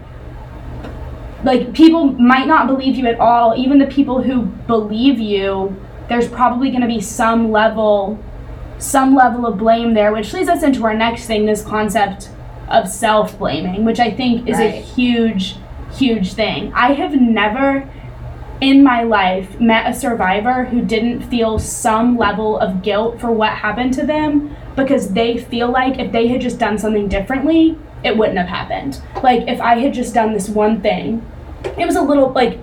like 1.45 1.73
people 1.73 2.07
might 2.14 2.49
not 2.49 2.66
believe 2.66 2.97
you 2.97 3.07
at 3.07 3.21
all 3.21 3.54
even 3.57 3.78
the 3.78 3.87
people 3.87 4.21
who 4.23 4.42
believe 4.66 5.21
you 5.21 5.76
there's 6.09 6.26
probably 6.28 6.71
going 6.71 6.80
to 6.80 6.88
be 6.88 7.00
some 7.00 7.52
level 7.52 8.18
some 8.78 9.14
level 9.14 9.47
of 9.47 9.58
blame 9.58 9.94
there 9.94 10.12
which 10.12 10.32
leads 10.32 10.49
us 10.49 10.62
into 10.62 10.85
our 10.85 10.94
next 10.94 11.26
thing 11.26 11.47
this 11.47 11.62
concept 11.62 12.30
of 12.68 12.88
self-blaming 12.88 13.85
which 13.85 13.99
i 13.99 14.11
think 14.11 14.49
is 14.49 14.58
a 14.58 14.70
huge 14.70 15.56
huge 15.92 16.35
thing 16.35 16.73
i 16.75 16.92
have 16.92 17.18
never 17.20 17.88
in 18.61 18.82
my 18.82 19.02
life 19.02 19.61
met 19.61 19.88
a 19.88 19.94
survivor 19.94 20.64
who 20.64 20.82
didn't 20.82 21.23
feel 21.23 21.58
some 21.58 22.16
level 22.16 22.58
of 22.58 22.82
guilt 22.82 23.20
for 23.20 23.30
what 23.30 23.52
happened 23.52 23.94
to 23.94 24.04
them 24.04 24.54
because 24.75 25.12
they 25.12 25.37
feel 25.37 25.70
like 25.70 25.99
if 25.99 26.11
they 26.12 26.28
had 26.28 26.40
just 26.40 26.58
done 26.58 26.78
something 26.78 27.08
differently, 27.08 27.76
it 28.04 28.16
wouldn't 28.16 28.38
have 28.38 28.49
happened. 28.49 29.00
Like 29.23 29.49
if 29.49 29.61
I 29.61 29.78
had 29.78 29.94
just 29.94 30.14
done 30.14 30.32
this 30.32 30.49
one 30.49 30.80
thing, 30.80 31.25
it 31.76 31.87
was 31.87 31.97
a 31.97 32.02
little 32.02 32.30
like 32.30 32.58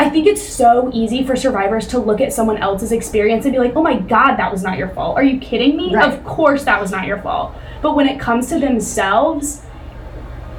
I 0.00 0.08
think 0.08 0.26
it's 0.26 0.42
so 0.42 0.90
easy 0.94 1.22
for 1.26 1.36
survivors 1.36 1.86
to 1.88 1.98
look 1.98 2.22
at 2.22 2.32
someone 2.32 2.56
else's 2.56 2.90
experience 2.90 3.44
and 3.44 3.52
be 3.52 3.58
like, 3.58 3.76
"Oh 3.76 3.82
my 3.82 3.98
god, 3.98 4.36
that 4.36 4.50
was 4.50 4.62
not 4.62 4.78
your 4.78 4.88
fault." 4.88 5.14
Are 5.18 5.22
you 5.22 5.38
kidding 5.38 5.76
me? 5.76 5.94
Right. 5.94 6.08
Of 6.08 6.24
course 6.24 6.64
that 6.64 6.80
was 6.80 6.90
not 6.90 7.06
your 7.06 7.18
fault. 7.18 7.52
But 7.82 7.94
when 7.94 8.08
it 8.08 8.18
comes 8.18 8.48
to 8.48 8.58
themselves, 8.58 9.60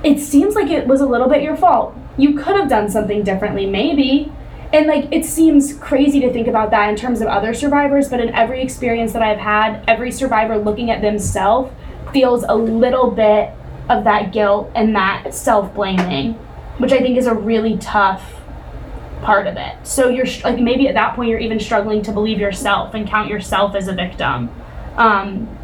it 0.04 0.20
seems 0.20 0.54
like 0.54 0.70
it 0.70 0.86
was 0.86 1.02
a 1.02 1.08
little 1.08 1.28
bit 1.28 1.42
your 1.42 1.56
fault. 1.56 1.96
You 2.18 2.36
could 2.36 2.56
have 2.56 2.70
done 2.70 2.88
something 2.88 3.24
differently, 3.24 3.66
maybe. 3.66 4.32
And 4.72 4.86
like 4.86 5.08
it 5.10 5.26
seems 5.26 5.74
crazy 5.74 6.20
to 6.20 6.32
think 6.32 6.48
about 6.48 6.70
that 6.70 6.90
in 6.90 6.96
terms 6.96 7.20
of 7.20 7.28
other 7.28 7.56
survivors, 7.56 8.10
but 8.10 8.20
in 8.20 8.30
every 8.36 8.62
experience 8.62 9.12
that 9.14 9.24
I've 9.24 9.40
had, 9.40 9.84
every 9.88 10.12
survivor 10.12 10.60
looking 10.60 10.92
at 10.92 11.02
themselves 11.02 11.74
feels 12.14 12.44
a 12.48 12.54
little 12.54 13.10
bit 13.10 13.50
of 13.90 14.04
that 14.04 14.34
guilt 14.34 14.70
and 14.76 14.96
that 14.96 15.34
self-blaming, 15.34 16.34
which 16.78 16.92
I 16.92 17.00
think 17.00 17.18
is 17.18 17.26
a 17.26 17.34
really 17.34 17.78
tough 17.78 18.41
part 19.22 19.48
of 19.48 19.58
it. 19.58 19.76
So 19.84 20.10
you're 20.10 20.26
like 20.44 20.60
maybe 20.60 20.88
at 20.88 20.94
that 20.96 21.16
point 21.16 21.30
you're 21.30 21.40
even 21.40 21.60
struggling 21.60 22.02
to 22.04 22.12
believe 22.12 22.40
yourself 22.40 22.94
and 22.94 23.08
count 23.08 23.30
yourself 23.30 23.76
as 23.76 23.88
a 23.88 23.94
victim. 23.94 24.50
Um, 24.98 25.58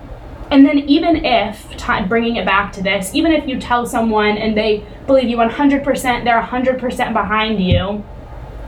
and 0.49 0.65
then 0.65 0.79
even 0.79 1.25
if 1.25 1.75
time 1.77 2.07
bringing 2.07 2.37
it 2.37 2.45
back 2.45 2.71
to 2.73 2.83
this, 2.83 3.13
even 3.13 3.33
if 3.33 3.47
you 3.47 3.59
tell 3.59 3.85
someone 3.85 4.37
and 4.37 4.55
they 4.55 4.85
believe 5.05 5.27
you 5.27 5.37
100%, 5.37 6.23
they're 6.23 6.41
100% 6.41 7.13
behind 7.13 7.61
you, 7.61 8.03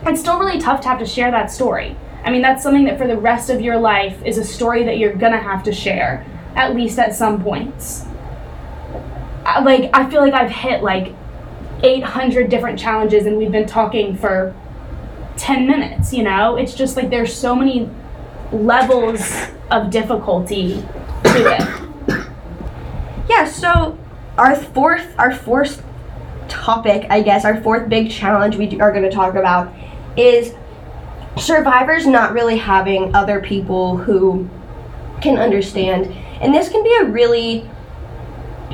it's 0.05 0.19
still 0.19 0.39
really 0.39 0.59
tough 0.59 0.81
to 0.81 0.87
have 0.89 0.99
to 0.99 1.05
share 1.05 1.31
that 1.31 1.49
story. 1.51 1.95
I 2.25 2.31
mean, 2.31 2.41
that's 2.41 2.61
something 2.61 2.83
that 2.85 2.97
for 2.97 3.07
the 3.07 3.17
rest 3.17 3.49
of 3.49 3.61
your 3.61 3.77
life 3.77 4.21
is 4.25 4.37
a 4.37 4.43
story 4.43 4.83
that 4.83 4.97
you're 4.97 5.13
gonna 5.13 5.37
have 5.41 5.63
to 5.63 5.71
share, 5.71 6.25
at 6.55 6.75
least 6.75 6.99
at 6.99 7.15
some 7.15 7.41
points. 7.41 8.05
I- 9.45 9.61
Like, 9.61 9.89
I 9.93 10.09
feel 10.09 10.19
like 10.21 10.33
I've 10.33 10.51
hit 10.51 10.83
like 10.83 11.13
800 11.81 12.49
different 12.49 12.77
challenges 12.77 13.25
and 13.25 13.37
we've 13.37 13.51
been 13.53 13.65
talking 13.65 14.15
for 14.17 14.53
10 15.39 15.67
minutes, 15.67 16.13
you 16.13 16.23
know? 16.23 16.55
It's 16.57 16.73
just 16.73 16.95
like 16.95 17.09
there's 17.09 17.33
so 17.33 17.55
many 17.55 17.89
levels 18.51 19.33
of 19.71 19.89
difficulty 19.89 20.83
to 21.23 21.55
it. 21.55 22.25
Yeah, 23.29 23.45
so 23.45 23.97
our 24.37 24.55
fourth 24.55 25.13
our 25.19 25.33
fourth 25.33 25.83
topic, 26.47 27.05
I 27.09 27.21
guess, 27.21 27.45
our 27.45 27.61
fourth 27.61 27.87
big 27.89 28.09
challenge 28.09 28.55
we 28.55 28.79
are 28.81 28.91
going 28.91 29.03
to 29.03 29.11
talk 29.11 29.35
about 29.35 29.73
is 30.17 30.55
survivors 31.37 32.07
not 32.07 32.33
really 32.33 32.57
having 32.57 33.15
other 33.15 33.39
people 33.39 33.97
who 33.97 34.49
can 35.21 35.37
understand. 35.37 36.07
And 36.41 36.53
this 36.53 36.69
can 36.69 36.83
be 36.83 36.97
a 37.01 37.05
really 37.05 37.69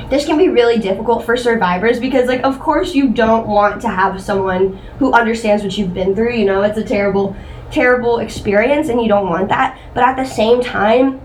this 0.08 0.24
can 0.24 0.38
be 0.38 0.48
really 0.48 0.78
difficult 0.78 1.24
for 1.24 1.36
survivors 1.36 1.98
because 1.98 2.28
like 2.28 2.42
of 2.44 2.58
course 2.60 2.94
you 2.94 3.08
don't 3.08 3.46
want 3.46 3.80
to 3.80 3.88
have 3.88 4.20
someone 4.20 4.76
who 4.98 5.12
understands 5.12 5.62
what 5.62 5.76
you've 5.76 5.94
been 5.94 6.14
through 6.14 6.34
you 6.34 6.44
know? 6.44 6.62
It's 6.62 6.78
a 6.78 6.84
terrible 6.84 7.36
terrible 7.70 8.18
experience 8.18 8.88
and 8.88 9.02
you 9.02 9.08
don't 9.08 9.28
want 9.28 9.48
that. 9.48 9.78
But 9.94 10.04
at 10.04 10.16
the 10.16 10.24
same 10.24 10.62
time 10.62 11.20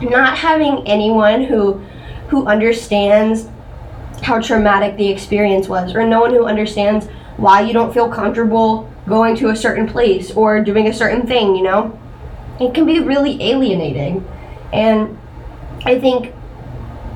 not 0.00 0.36
having 0.38 0.86
anyone 0.86 1.44
who 1.44 1.74
who 2.28 2.46
understands 2.46 3.48
how 4.22 4.40
traumatic 4.40 4.96
the 4.96 5.08
experience 5.08 5.68
was 5.68 5.94
or 5.94 6.04
no 6.04 6.20
one 6.20 6.30
who 6.30 6.46
understands 6.46 7.06
why 7.36 7.60
you 7.60 7.72
don't 7.72 7.92
feel 7.92 8.08
comfortable 8.08 8.90
going 9.06 9.36
to 9.36 9.50
a 9.50 9.56
certain 9.56 9.86
place 9.86 10.30
or 10.32 10.62
doing 10.62 10.88
a 10.88 10.92
certain 10.92 11.26
thing 11.26 11.54
you 11.54 11.62
know? 11.62 11.98
It 12.60 12.74
can 12.74 12.86
be 12.86 13.00
really 13.00 13.40
alienating. 13.40 14.26
And 14.72 15.18
i 15.84 16.00
think 16.00 16.32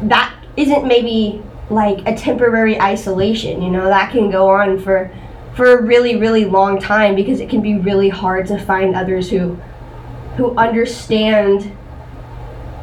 that 0.02 0.37
isn't 0.58 0.86
maybe 0.86 1.42
like 1.70 2.06
a 2.06 2.14
temporary 2.16 2.80
isolation 2.80 3.62
you 3.62 3.70
know 3.70 3.84
that 3.84 4.10
can 4.10 4.30
go 4.30 4.48
on 4.48 4.78
for 4.78 5.10
for 5.54 5.78
a 5.78 5.82
really 5.82 6.16
really 6.16 6.44
long 6.44 6.78
time 6.80 7.14
because 7.14 7.40
it 7.40 7.48
can 7.48 7.60
be 7.60 7.78
really 7.78 8.08
hard 8.08 8.46
to 8.46 8.58
find 8.58 8.94
others 8.94 9.30
who 9.30 9.54
who 10.36 10.54
understand 10.56 11.76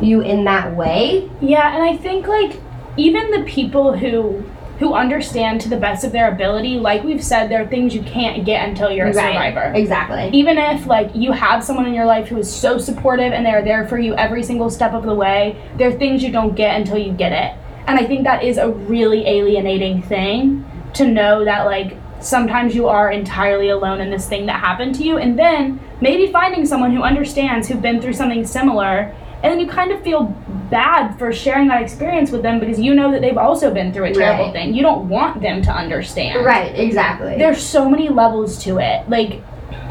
you 0.01 0.21
in 0.21 0.43
that 0.43 0.75
way 0.75 1.29
Yeah, 1.41 1.73
and 1.73 1.83
I 1.83 1.95
think 1.97 2.27
like 2.27 2.59
even 2.97 3.31
the 3.31 3.43
people 3.43 3.97
who 3.97 4.43
who 4.79 4.93
understand 4.93 5.61
to 5.61 5.69
the 5.69 5.77
best 5.77 6.03
of 6.03 6.11
their 6.11 6.29
ability, 6.29 6.77
like 6.77 7.01
we've 7.01 7.23
said, 7.23 7.47
there 7.47 7.61
are 7.63 7.67
things 7.67 7.95
you 7.95 8.03
can't 8.03 8.45
get 8.45 8.67
until 8.67 8.91
you're 8.91 9.07
a 9.07 9.13
survivor. 9.13 9.71
exactly 9.73 10.29
Even 10.37 10.57
if 10.57 10.85
like 10.85 11.09
you 11.15 11.31
have 11.31 11.63
someone 11.63 11.85
in 11.85 11.93
your 11.93 12.05
life 12.05 12.27
who 12.27 12.37
is 12.37 12.53
so 12.53 12.77
supportive 12.77 13.31
and 13.31 13.45
they're 13.45 13.63
there 13.63 13.87
for 13.87 13.97
you 13.97 14.13
every 14.15 14.43
single 14.43 14.69
step 14.69 14.91
of 14.91 15.03
the 15.03 15.15
way, 15.15 15.55
there 15.77 15.87
are 15.87 15.97
things 15.97 16.21
you 16.21 16.29
don't 16.29 16.55
get 16.55 16.75
until 16.75 16.97
you 16.97 17.13
get 17.13 17.31
it. 17.31 17.57
And 17.87 17.99
I 17.99 18.05
think 18.05 18.23
that 18.23 18.43
is 18.43 18.57
a 18.57 18.69
really 18.69 19.25
alienating 19.27 20.01
thing 20.01 20.65
to 20.93 21.07
know 21.07 21.45
that 21.45 21.65
like 21.65 21.97
sometimes 22.19 22.73
you 22.73 22.87
are 22.87 23.11
entirely 23.11 23.69
alone 23.69 24.01
in 24.01 24.09
this 24.09 24.27
thing 24.27 24.45
that 24.47 24.59
happened 24.59 24.95
to 24.95 25.03
you 25.03 25.17
and 25.17 25.37
then 25.37 25.79
maybe 26.01 26.31
finding 26.31 26.65
someone 26.65 26.95
who 26.95 27.03
understands 27.03 27.67
who've 27.67 27.81
been 27.81 28.01
through 28.01 28.13
something 28.13 28.45
similar 28.45 29.13
and 29.43 29.51
then 29.51 29.59
you 29.59 29.67
kind 29.67 29.91
of 29.91 30.01
feel 30.01 30.23
bad 30.71 31.15
for 31.19 31.31
sharing 31.31 31.67
that 31.67 31.81
experience 31.83 32.31
with 32.31 32.41
them 32.41 32.59
because 32.59 32.79
you 32.79 32.95
know 32.95 33.11
that 33.11 33.21
they've 33.21 33.37
also 33.37 33.71
been 33.71 33.93
through 33.93 34.05
a 34.05 34.13
terrible 34.13 34.45
Right. 34.45 34.53
thing. 34.53 34.73
You 34.73 34.81
don't 34.81 35.07
want 35.07 35.41
them 35.41 35.61
to 35.63 35.71
understand 35.71 36.43
right 36.45 36.73
exactly 36.75 37.37
there's 37.37 37.61
so 37.61 37.87
many 37.89 38.09
levels 38.09 38.57
to 38.63 38.79
it. 38.79 39.07
Like, 39.09 39.41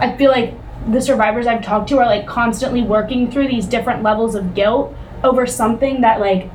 I 0.00 0.16
feel 0.16 0.30
like 0.32 0.54
the 0.90 1.00
survivors 1.00 1.46
I've 1.46 1.62
talked 1.62 1.88
to 1.90 1.98
are 1.98 2.06
like 2.06 2.26
constantly 2.26 2.82
working 2.82 3.30
through 3.30 3.48
these 3.48 3.66
different 3.66 4.02
levels 4.02 4.34
of 4.34 4.54
guilt 4.54 4.94
over 5.22 5.46
something 5.46 6.00
that, 6.00 6.20
like, 6.20 6.50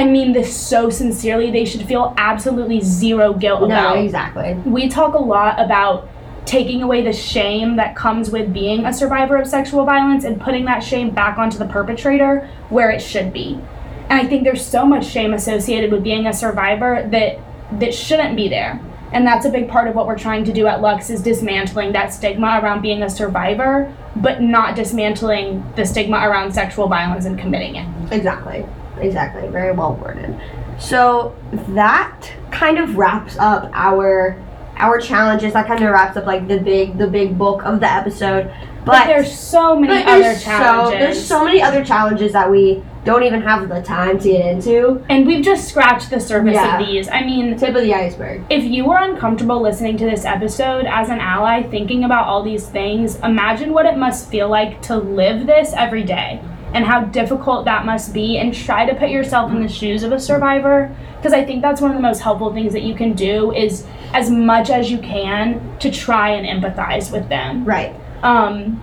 I 0.00 0.04
mean 0.04 0.32
this 0.32 0.56
so 0.56 0.88
sincerely, 0.88 1.50
they 1.50 1.66
should 1.66 1.82
feel 1.82 2.14
absolutely 2.16 2.80
zero 2.80 3.34
guilt 3.34 3.60
no 3.60 3.66
about. 3.66 3.98
exactly 3.98 4.54
We 4.64 4.88
talk 4.88 5.12
a 5.12 5.18
lot 5.18 5.60
about 5.60 6.08
taking 6.46 6.82
away 6.82 7.02
the 7.02 7.12
shame 7.12 7.76
that 7.76 7.94
comes 7.94 8.30
with 8.30 8.50
being 8.50 8.86
a 8.86 8.94
survivor 8.94 9.36
of 9.36 9.46
sexual 9.46 9.84
violence 9.84 10.24
and 10.24 10.40
putting 10.40 10.64
that 10.64 10.80
shame 10.80 11.10
back 11.10 11.36
onto 11.36 11.58
the 11.58 11.66
perpetrator 11.66 12.48
where 12.70 12.90
it 12.90 13.00
should 13.00 13.30
be. 13.30 13.60
And 14.08 14.14
I 14.14 14.26
think 14.26 14.44
there's 14.44 14.64
so 14.64 14.86
much 14.86 15.06
shame 15.06 15.34
associated 15.34 15.92
with 15.92 16.02
being 16.02 16.26
a 16.26 16.32
survivor 16.32 17.06
that 17.10 17.38
that 17.78 17.94
shouldn't 17.94 18.36
be 18.36 18.48
there. 18.48 18.80
And 19.12 19.26
that's 19.26 19.44
a 19.44 19.50
big 19.50 19.68
part 19.68 19.86
of 19.86 19.94
what 19.94 20.06
we're 20.06 20.18
trying 20.18 20.44
to 20.44 20.52
do 20.52 20.66
at 20.66 20.80
Lux 20.80 21.10
is 21.10 21.20
dismantling 21.20 21.92
that 21.92 22.14
stigma 22.14 22.58
around 22.62 22.80
being 22.80 23.02
a 23.02 23.10
survivor, 23.10 23.94
but 24.16 24.40
not 24.40 24.76
dismantling 24.76 25.62
the 25.76 25.84
stigma 25.84 26.16
around 26.26 26.52
sexual 26.52 26.88
violence 26.88 27.26
and 27.26 27.38
committing 27.38 27.76
it. 27.76 28.12
Exactly. 28.12 28.64
Exactly. 29.00 29.48
Very 29.48 29.72
well 29.72 29.94
worded. 29.94 30.38
So 30.78 31.34
that 31.68 32.32
kind 32.50 32.78
of 32.78 32.96
wraps 32.96 33.36
up 33.38 33.70
our 33.74 34.36
our 34.78 34.98
challenges. 34.98 35.52
That 35.52 35.66
kind 35.66 35.84
of 35.84 35.90
wraps 35.90 36.16
up 36.16 36.26
like 36.26 36.48
the 36.48 36.58
big 36.58 36.96
the 36.98 37.06
big 37.06 37.36
bulk 37.38 37.64
of 37.64 37.80
the 37.80 37.90
episode. 37.90 38.50
But, 38.82 38.92
But, 38.92 39.06
there's 39.08 39.30
so 39.38 39.78
many 39.78 40.02
other 40.04 40.34
challenges. 40.38 40.92
so 40.92 40.98
there's 40.98 41.22
so 41.26 41.44
many 41.44 41.60
other 41.60 41.84
challenges 41.84 42.32
that 42.32 42.50
we 42.50 42.82
don't 43.04 43.22
even 43.24 43.42
have 43.42 43.68
the 43.68 43.82
time 43.82 44.18
to 44.18 44.28
get 44.28 44.46
into. 44.46 45.04
and 45.10 45.26
we've 45.26 45.44
just 45.44 45.68
scratched 45.68 46.08
the 46.08 46.18
surface 46.18 46.54
Yeah. 46.54 46.80
of 46.80 46.86
these. 46.86 47.06
I 47.10 47.22
mean, 47.22 47.58
Tip 47.58 47.74
of 47.76 47.82
the 47.82 47.92
iceberg. 47.94 48.40
If 48.48 48.64
you 48.64 48.86
were 48.86 48.96
uncomfortable 48.96 49.60
listening 49.60 49.98
to 49.98 50.06
this 50.06 50.24
episode 50.24 50.86
as 50.86 51.10
an 51.10 51.18
ally, 51.20 51.62
thinking 51.64 52.04
about 52.04 52.26
all 52.26 52.42
these 52.42 52.66
things, 52.68 53.18
imagine 53.20 53.74
what 53.74 53.84
it 53.84 53.98
must 53.98 54.30
feel 54.30 54.48
like 54.48 54.80
to 54.82 54.96
live 54.96 55.46
this 55.46 55.74
every 55.76 56.02
day 56.02 56.40
and 56.72 56.84
how 56.84 57.02
difficult 57.04 57.64
that 57.64 57.84
must 57.84 58.14
be, 58.14 58.38
and 58.38 58.54
try 58.54 58.86
to 58.86 58.94
put 58.94 59.10
yourself 59.10 59.50
in 59.50 59.62
the 59.62 59.68
shoes 59.68 60.02
of 60.02 60.12
a 60.12 60.20
survivor. 60.20 60.94
Because 61.16 61.32
I 61.32 61.44
think 61.44 61.62
that's 61.62 61.80
one 61.80 61.90
of 61.90 61.96
the 61.96 62.02
most 62.02 62.20
helpful 62.20 62.52
things 62.52 62.72
that 62.72 62.82
you 62.82 62.94
can 62.94 63.12
do 63.12 63.52
is 63.52 63.86
as 64.12 64.30
much 64.30 64.70
as 64.70 64.90
you 64.90 64.98
can 64.98 65.78
to 65.78 65.90
try 65.90 66.30
and 66.30 66.46
empathize 66.46 67.12
with 67.12 67.28
them. 67.28 67.64
Right. 67.64 67.94
Um, 68.22 68.80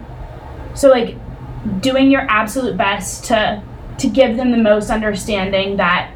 so 0.75 0.89
like 0.89 1.15
doing 1.81 2.11
your 2.11 2.21
absolute 2.29 2.77
best 2.77 3.25
to 3.25 3.63
to 3.97 4.07
give 4.07 4.37
them 4.37 4.51
the 4.51 4.57
most 4.57 4.91
understanding 4.91 5.77
that 5.77 6.11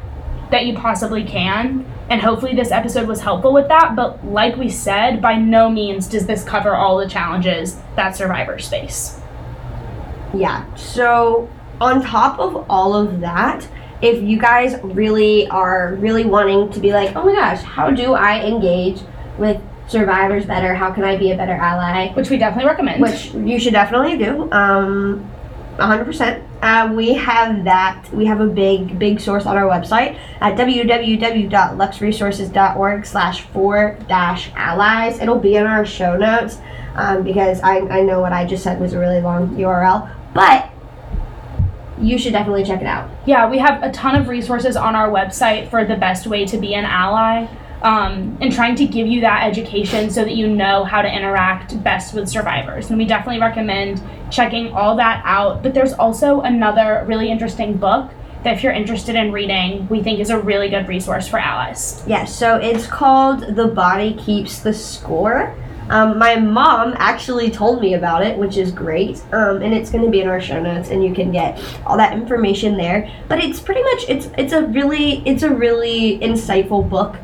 that 0.50 0.66
you 0.66 0.74
possibly 0.74 1.24
can. 1.24 1.84
And 2.08 2.20
hopefully 2.20 2.54
this 2.54 2.70
episode 2.70 3.08
was 3.08 3.20
helpful 3.20 3.52
with 3.52 3.68
that. 3.68 3.96
But 3.96 4.24
like 4.24 4.56
we 4.56 4.68
said, 4.68 5.22
by 5.22 5.36
no 5.36 5.70
means 5.70 6.06
does 6.06 6.26
this 6.26 6.44
cover 6.44 6.74
all 6.74 6.98
the 6.98 7.08
challenges 7.08 7.78
that 7.96 8.14
survivors 8.14 8.68
face. 8.68 9.18
Yeah. 10.34 10.72
So 10.74 11.48
on 11.82 12.02
top 12.02 12.38
of 12.38 12.64
all 12.70 12.94
of 12.94 13.20
that, 13.20 13.66
if 14.00 14.22
you 14.22 14.38
guys 14.38 14.80
really 14.82 15.48
are 15.48 15.96
really 15.96 16.24
wanting 16.24 16.72
to 16.72 16.80
be 16.80 16.92
like, 16.92 17.14
oh 17.16 17.24
my 17.24 17.34
gosh, 17.34 17.62
how 17.62 17.90
do 17.90 18.14
I 18.14 18.44
engage 18.44 19.00
with 19.36 19.60
survivors 19.88 20.46
better? 20.46 20.74
How 20.74 20.92
can 20.92 21.04
I 21.04 21.16
be 21.16 21.32
a 21.32 21.36
better 21.36 21.52
ally? 21.52 22.12
Which 22.12 22.30
we 22.30 22.38
definitely 22.38 22.68
recommend. 22.68 23.02
Which 23.02 23.34
you 23.34 23.58
should 23.58 23.72
definitely 23.72 24.16
do. 24.16 24.50
Um, 24.52 25.28
100%. 25.76 26.44
Uh, 26.62 26.92
we 26.94 27.14
have 27.14 27.64
that. 27.64 28.06
We 28.12 28.26
have 28.26 28.40
a 28.40 28.46
big, 28.46 28.96
big 28.98 29.20
source 29.20 29.46
on 29.46 29.56
our 29.56 29.64
website 29.64 30.18
at 30.40 30.56
www.luxresources.org 30.56 33.06
slash 33.06 33.40
four 33.42 33.96
dash 34.08 34.50
allies. 34.54 35.18
It'll 35.18 35.40
be 35.40 35.56
in 35.56 35.66
our 35.66 35.86
show 35.86 36.16
notes 36.16 36.58
um, 36.94 37.24
because 37.24 37.60
I, 37.60 37.78
I 37.78 38.02
know 38.02 38.20
what 38.20 38.32
I 38.32 38.44
just 38.44 38.62
said 38.62 38.80
was 38.80 38.92
a 38.92 38.98
really 38.98 39.20
long 39.20 39.56
URL. 39.56 40.08
But 40.34 40.71
you 42.02 42.18
should 42.18 42.32
definitely 42.32 42.64
check 42.64 42.80
it 42.80 42.86
out. 42.86 43.10
yeah, 43.26 43.48
we 43.48 43.58
have 43.58 43.82
a 43.82 43.90
ton 43.92 44.14
of 44.14 44.28
resources 44.28 44.76
on 44.76 44.94
our 44.94 45.08
website 45.08 45.70
for 45.70 45.84
the 45.84 45.96
best 45.96 46.26
way 46.26 46.44
to 46.44 46.58
be 46.58 46.74
an 46.74 46.84
ally. 46.84 47.46
Um, 47.82 48.38
and 48.40 48.52
trying 48.52 48.76
to 48.76 48.86
give 48.86 49.08
you 49.08 49.22
that 49.22 49.44
education 49.44 50.08
so 50.08 50.22
that 50.22 50.36
you 50.36 50.46
know 50.46 50.84
how 50.84 51.02
to 51.02 51.12
interact 51.12 51.82
best 51.82 52.14
with 52.14 52.28
survivors. 52.28 52.90
And 52.90 52.96
we 52.96 53.04
definitely 53.06 53.40
recommend 53.40 54.00
checking 54.30 54.72
all 54.72 54.94
that 54.98 55.20
out. 55.24 55.64
But 55.64 55.74
there's 55.74 55.92
also 55.92 56.42
another 56.42 57.04
really 57.08 57.28
interesting 57.28 57.76
book 57.76 58.12
that, 58.44 58.54
if 58.54 58.62
you're 58.62 58.72
interested 58.72 59.16
in 59.16 59.32
reading, 59.32 59.88
we 59.88 60.00
think 60.00 60.20
is 60.20 60.30
a 60.30 60.38
really 60.38 60.68
good 60.68 60.86
resource 60.86 61.26
for 61.26 61.40
allies. 61.40 62.04
Yes, 62.06 62.32
so 62.32 62.56
it's 62.56 62.86
called 62.86 63.56
The 63.56 63.66
Body 63.66 64.14
Keeps 64.14 64.60
the 64.60 64.72
Score. 64.72 65.52
Um, 65.90 66.18
my 66.18 66.36
mom 66.36 66.94
actually 66.96 67.50
told 67.50 67.80
me 67.80 67.94
about 67.94 68.24
it, 68.24 68.38
which 68.38 68.56
is 68.56 68.70
great. 68.70 69.22
Um, 69.32 69.62
and 69.62 69.74
it's 69.74 69.90
going 69.90 70.04
to 70.04 70.10
be 70.10 70.20
in 70.20 70.28
our 70.28 70.40
show 70.40 70.62
notes, 70.62 70.90
and 70.90 71.04
you 71.04 71.14
can 71.14 71.32
get 71.32 71.60
all 71.86 71.96
that 71.96 72.12
information 72.12 72.76
there. 72.76 73.10
But 73.28 73.42
it's 73.44 73.60
pretty 73.60 73.82
much 73.82 74.04
it's 74.08 74.30
it's 74.38 74.52
a 74.52 74.66
really 74.66 75.22
it's 75.26 75.42
a 75.42 75.50
really 75.50 76.18
insightful 76.20 76.88
book 76.88 77.16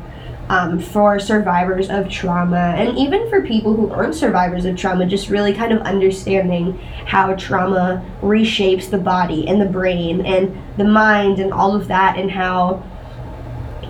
um, 0.49 0.79
for 0.79 1.19
survivors 1.19 1.89
of 1.89 2.09
trauma, 2.09 2.73
and 2.77 2.97
even 2.97 3.29
for 3.29 3.41
people 3.41 3.75
who 3.75 3.89
aren't 3.91 4.15
survivors 4.15 4.65
of 4.65 4.75
trauma. 4.75 5.05
Just 5.05 5.29
really 5.29 5.53
kind 5.53 5.71
of 5.71 5.81
understanding 5.81 6.77
how 7.05 7.33
trauma 7.35 8.05
reshapes 8.21 8.89
the 8.89 8.97
body 8.97 9.47
and 9.47 9.61
the 9.61 9.65
brain 9.65 10.25
and 10.25 10.57
the 10.77 10.85
mind 10.85 11.39
and 11.39 11.53
all 11.53 11.75
of 11.75 11.87
that, 11.87 12.17
and 12.17 12.29
how 12.29 12.83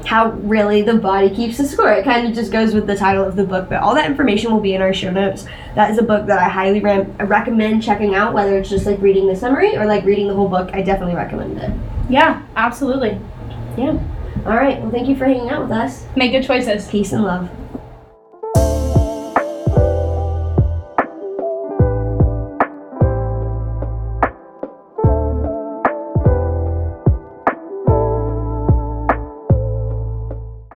how 0.10 0.32
really 0.42 0.82
the 0.82 0.96
body 0.96 1.30
keeps 1.30 1.60
the 1.60 1.64
score. 1.64 1.92
It 1.94 2.04
kind 2.04 2.28
of 2.28 2.34
just 2.34 2.52
goes 2.52 2.74
with 2.74 2.88
the 2.88 2.96
title 2.96 3.24
of 3.24 3.36
the 3.36 3.44
book, 3.44 3.70
but 3.70 3.84
all 3.84 3.94
that 3.94 4.10
information 4.10 4.52
will 4.52 4.60
be 4.60 4.74
in 4.74 4.82
our 4.82 4.92
show 4.92 5.12
notes. 5.12 5.46
That 5.76 5.92
is 5.92 6.00
a 6.00 6.02
book 6.02 6.26
that 6.26 6.40
I 6.40 6.50
highly 6.50 6.80
re- 6.80 7.06
recommend 7.20 7.84
checking 7.84 8.16
out, 8.16 8.34
whether 8.34 8.58
it's 8.58 8.72
just 8.72 8.88
like 8.88 9.00
reading 9.02 9.28
the 9.28 9.36
summary 9.36 9.78
or 9.78 9.86
like 9.86 10.04
reading 10.06 10.28
the 10.28 10.34
whole 10.34 10.48
book. 10.48 10.72
I 10.74 10.82
definitely 10.82 11.14
recommend 11.14 11.60
it. 11.60 11.72
Yeah, 12.10 12.42
absolutely. 12.56 13.22
Yeah. 13.78 14.00
All 14.48 14.58
right. 14.58 14.82
Well, 14.82 14.90
thank 14.90 15.08
you 15.08 15.16
for 15.16 15.26
hanging 15.26 15.52
out 15.52 15.62
with 15.62 15.72
us. 15.72 16.08
Make 16.16 16.32
good 16.32 16.44
choices. 16.44 16.88
Peace 16.88 17.12
and 17.12 17.24
love. 17.24 17.48